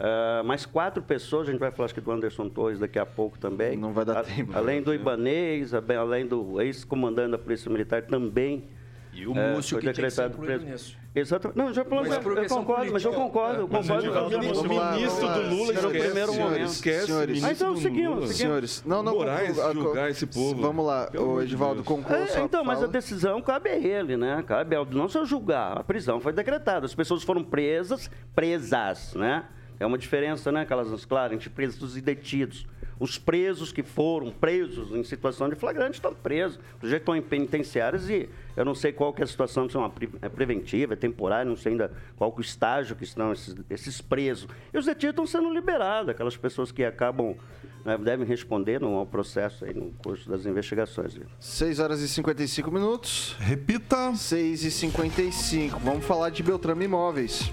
[0.00, 3.04] Ah, mais quatro pessoas, a gente vai falar acho que do Anderson Torres daqui a
[3.04, 3.76] pouco também.
[3.76, 4.50] Não vai dar A- tempo.
[4.56, 8.64] Além do Ibanês, além do ex-comandante da Polícia Militar também.
[9.12, 10.72] E o é, Múcio foi que tinha que ser decretado incluído preso.
[10.72, 11.00] nisso.
[11.12, 11.58] Exatamente.
[11.58, 14.40] Não, já falou, Mas eu, eu concordo, mas eu concordo, eu Mas concordo o o
[14.40, 14.68] ministro.
[14.68, 16.68] Do Lula esquece, primeiro senhores, momento.
[16.70, 17.44] esquece Senhores.
[17.44, 18.36] Ah, então, seguimos, seguimos.
[18.36, 19.14] Senhores, não, não.
[19.14, 20.62] Moraes a- julgar esse povo.
[20.62, 24.44] Vamos lá, Pelo o Edivaldo conclua É, então, mas a decisão cabe a ele, né?
[24.46, 25.76] Cabe ao não só julgar.
[25.78, 26.86] A prisão foi decretada.
[26.86, 29.44] As pessoas foram presas, presas, né?
[29.80, 31.06] É uma diferença, né, Calazans?
[31.06, 32.66] Claro, entre presos e detidos.
[32.98, 36.60] Os presos que foram presos em situação de flagrante estão presos.
[36.82, 39.80] Já estão em penitenciárias e eu não sei qual que é a situação, se é
[39.80, 43.32] uma é preventiva, é temporária, não sei ainda qual que é o estágio que estão
[43.32, 44.46] esses, esses presos.
[44.70, 47.34] E os detidos estão sendo liberados, aquelas pessoas que acabam,
[47.82, 51.14] né, devem responder no, ao processo aí no curso das investigações.
[51.14, 51.24] Viu?
[51.38, 53.34] 6 horas e 55 minutos.
[53.40, 54.14] Repita.
[54.14, 55.78] 6 e 55.
[55.78, 57.50] Vamos falar de Beltrame Imóveis.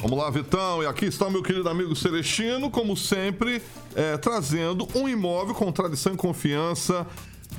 [0.00, 0.80] Vamos lá, Vitão.
[0.80, 3.60] E aqui está o meu querido amigo Celestino, como sempre,
[3.96, 7.04] é, trazendo um imóvel com tradição e confiança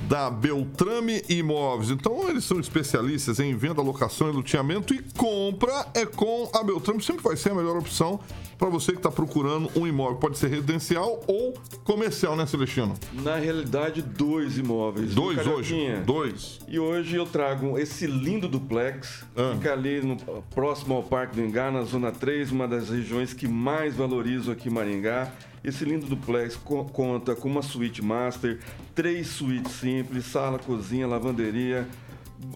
[0.08, 1.90] da Beltrame Imóveis.
[1.90, 7.02] Então, eles são especialistas em venda, locação e loteamento e compra é com a Beltrame.
[7.02, 8.20] Sempre vai ser a melhor opção
[8.58, 10.16] para você que está procurando um imóvel.
[10.16, 12.94] Pode ser residencial ou comercial, né, Celestino?
[13.22, 15.14] Na realidade, dois imóveis.
[15.14, 15.96] Dois viu, hoje.
[16.04, 16.58] Dois.
[16.68, 19.54] E hoje eu trago esse lindo duplex, Ah.
[19.54, 20.16] fica ali no,
[20.54, 24.68] próximo ao Parque do Engá, na Zona 3, uma das regiões que mais valorizo aqui
[24.68, 25.32] em Maringá.
[25.62, 28.58] Esse lindo duplex co- conta com uma suíte master,
[28.94, 31.86] três suítes simples, sala, cozinha, lavanderia,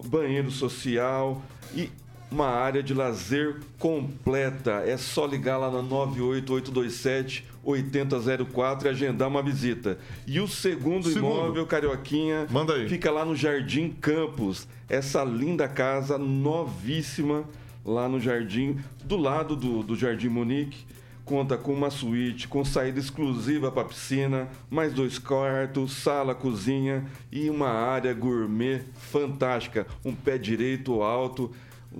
[0.07, 1.41] banheiro social
[1.75, 1.89] e
[2.31, 4.83] uma área de lazer completa.
[4.85, 9.97] É só ligar lá no 98827 8004 e agendar uma visita.
[10.27, 11.19] E o segundo, Segundo.
[11.19, 12.47] imóvel, Carioquinha,
[12.87, 14.67] fica lá no Jardim Campos.
[14.89, 17.43] Essa linda casa novíssima
[17.85, 20.85] lá no Jardim, do lado do, do Jardim Munique.
[21.25, 27.49] Conta com uma suíte, com saída exclusiva para piscina, mais dois quartos, sala, cozinha e
[27.49, 29.87] uma área gourmet fantástica.
[30.05, 31.51] Um pé direito alto,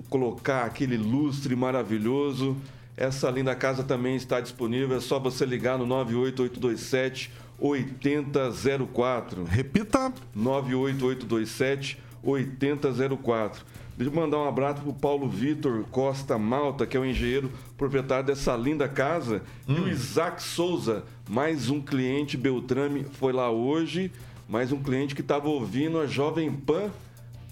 [0.08, 2.56] colocar aquele lustre maravilhoso.
[2.96, 9.42] Essa linda casa também está disponível, é só você ligar no 98827 8004.
[9.42, 10.12] Repita.
[10.34, 13.64] 98827 8004.
[13.96, 18.26] Deixa eu mandar um abraço pro Paulo Vitor Costa Malta, que é o engenheiro proprietário
[18.26, 19.42] dessa linda casa.
[19.66, 24.12] E o Isaac Souza, mais um cliente Beltrame, foi lá hoje,
[24.46, 26.90] mais um cliente que estava ouvindo a Jovem Pan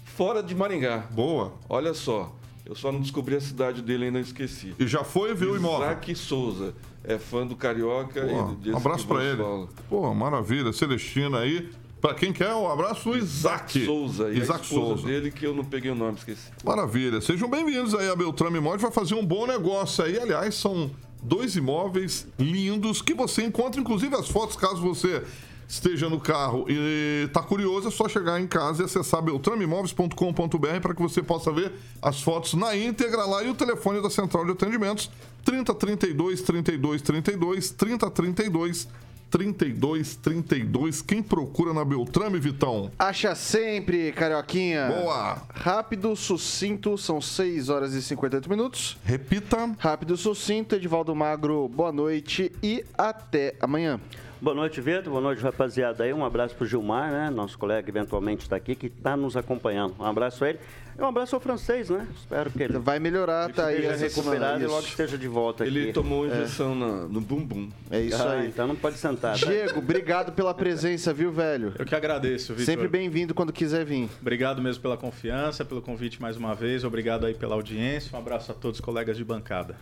[0.03, 1.07] fora de Maringá.
[1.09, 1.53] Boa.
[1.67, 4.75] Olha só, eu só não descobri a cidade dele, ainda esqueci.
[4.77, 5.87] E já foi ver o imóvel.
[5.87, 8.21] Isaac Souza, é fã do Carioca.
[8.21, 9.37] Pô, e desse um abraço vos ele.
[9.37, 9.67] fala.
[9.89, 10.71] Pô, maravilha.
[10.71, 11.71] Celestina aí.
[12.05, 13.83] Pra quem quer, um abraço do Isaac.
[13.83, 15.07] Souza, e Isaac Souza.
[15.07, 16.51] dele, que eu não peguei o nome, esqueci.
[16.63, 17.19] Maravilha.
[17.19, 18.83] Sejam bem-vindos aí a Beltrame Imóveis.
[18.83, 20.19] Vai fazer um bom negócio aí.
[20.19, 20.91] Aliás, são
[21.23, 25.23] dois imóveis lindos que você encontra, inclusive as fotos, caso você
[25.67, 30.93] esteja no carro e tá curioso, é só chegar em casa e acessar beltrameimóveis.com.br para
[30.93, 34.51] que você possa ver as fotos na íntegra lá e o telefone da central de
[34.51, 35.09] atendimentos
[35.43, 38.87] 3032 32 32 3032 32
[39.29, 41.01] 32.
[41.01, 42.91] Quem procura na Beltrame, Vitão?
[42.97, 44.87] Acha sempre, Carioquinha.
[44.87, 45.41] Boa.
[45.53, 48.97] Rápido, sucinto, são 6 horas e 58 minutos.
[49.03, 49.75] Repita.
[49.77, 53.99] Rápido, sucinto, Edivaldo Magro, boa noite e até amanhã.
[54.41, 55.09] Boa noite, Vitor.
[55.09, 56.13] Boa noite, rapaziada aí.
[56.13, 57.29] Um abraço pro Gilmar, né?
[57.29, 59.95] Nosso colega que eventualmente está aqui, que está nos acompanhando.
[59.97, 60.59] Um abraço a ele.
[60.97, 62.07] E um abraço ao francês, né?
[62.15, 65.75] Espero que ele Vai melhorar, tá aí recuperado e logo esteja de volta aqui.
[65.77, 67.69] Ele tomou injeção na- no bumbum.
[67.91, 68.47] É isso Ah, aí.
[68.47, 69.37] então não pode sentar.
[69.37, 69.45] tá?
[69.45, 71.73] Diego, obrigado pela presença, viu, velho?
[71.77, 72.65] Eu que agradeço, Vitor.
[72.65, 74.09] Sempre bem-vindo quando quiser vir.
[74.21, 76.85] Obrigado mesmo pela confiança, pelo convite mais uma vez.
[76.85, 78.15] Obrigado aí pela audiência.
[78.15, 79.75] Um abraço a todos os colegas de bancada.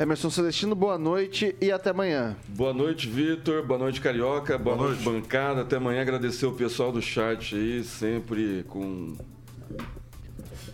[0.00, 2.36] Emerson Celestino, boa noite e até amanhã.
[2.48, 3.64] Boa noite, Vitor.
[3.64, 4.58] Boa noite, Carioca.
[4.58, 5.62] Boa, Boa noite, bancada.
[5.62, 6.02] Até amanhã.
[6.02, 9.14] Agradecer o pessoal do chat aí, sempre com.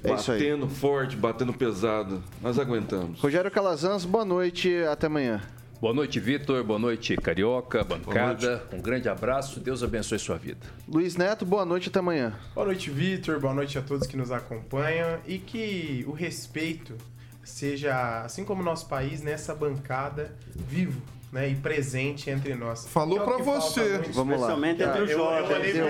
[0.04, 0.38] É isso aí.
[0.40, 2.22] batendo forte, batendo pesado.
[2.40, 3.20] Nós aguentamos.
[3.20, 5.40] Rogério Calazans, boa noite, até amanhã.
[5.80, 6.62] Boa noite, Vitor.
[6.62, 8.62] Boa noite, Carioca, bancada.
[8.72, 9.58] Um grande abraço.
[9.58, 10.60] Deus abençoe sua vida.
[10.86, 12.34] Luiz Neto, boa noite, até amanhã.
[12.54, 13.40] Boa noite, Vitor.
[13.40, 15.18] Boa noite a todos que nos acompanham.
[15.26, 16.96] E que o respeito
[17.42, 22.86] seja, assim como o nosso país, nessa bancada, vivo né, e presente entre nós.
[22.86, 23.98] Falou é o pra que falta você.
[24.12, 24.48] Vamos lá.
[24.48, 25.10] Especialmente entre os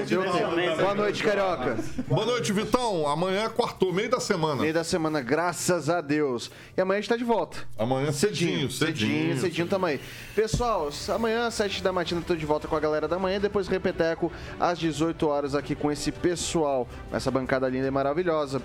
[0.08, 0.78] jovens.
[0.78, 1.78] Boa noite, Carioca.
[2.06, 3.08] Boa noite, Vitão.
[3.08, 4.62] Amanhã é quarto, meio da semana.
[4.62, 6.48] Meio da semana, graças a Deus.
[6.76, 7.58] E amanhã a gente tá de volta.
[7.76, 9.40] Amanhã Cedinho, cedinho, cedinho.
[9.40, 10.00] cedinho tamo aí.
[10.32, 13.40] Pessoal, amanhã, às 7 da matina, tô de volta com a galera da manhã.
[13.40, 14.30] Depois repeteco
[14.60, 18.62] às 18 horas aqui com esse pessoal, essa bancada linda e maravilhosa.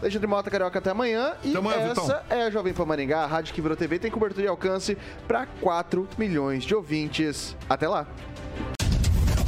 [0.00, 1.34] Alexandre Mota Carioca até amanhã.
[1.44, 2.20] E Até amanhã, essa Vitão.
[2.30, 4.96] é a Jovem Pan Maringá, a rádio que virou TV, tem cobertura e alcance
[5.28, 7.56] para 4 milhões de ouvintes.
[7.68, 8.06] Até lá.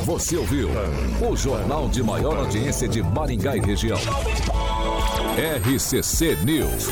[0.05, 0.69] Você ouviu
[1.31, 3.99] o jornal de maior audiência de Maringá e região.
[5.67, 6.89] RCC News.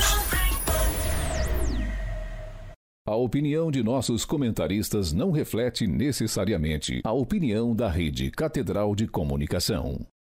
[3.06, 10.06] A opinião de nossos comentaristas não reflete necessariamente a opinião da Rede Catedral de Comunicação.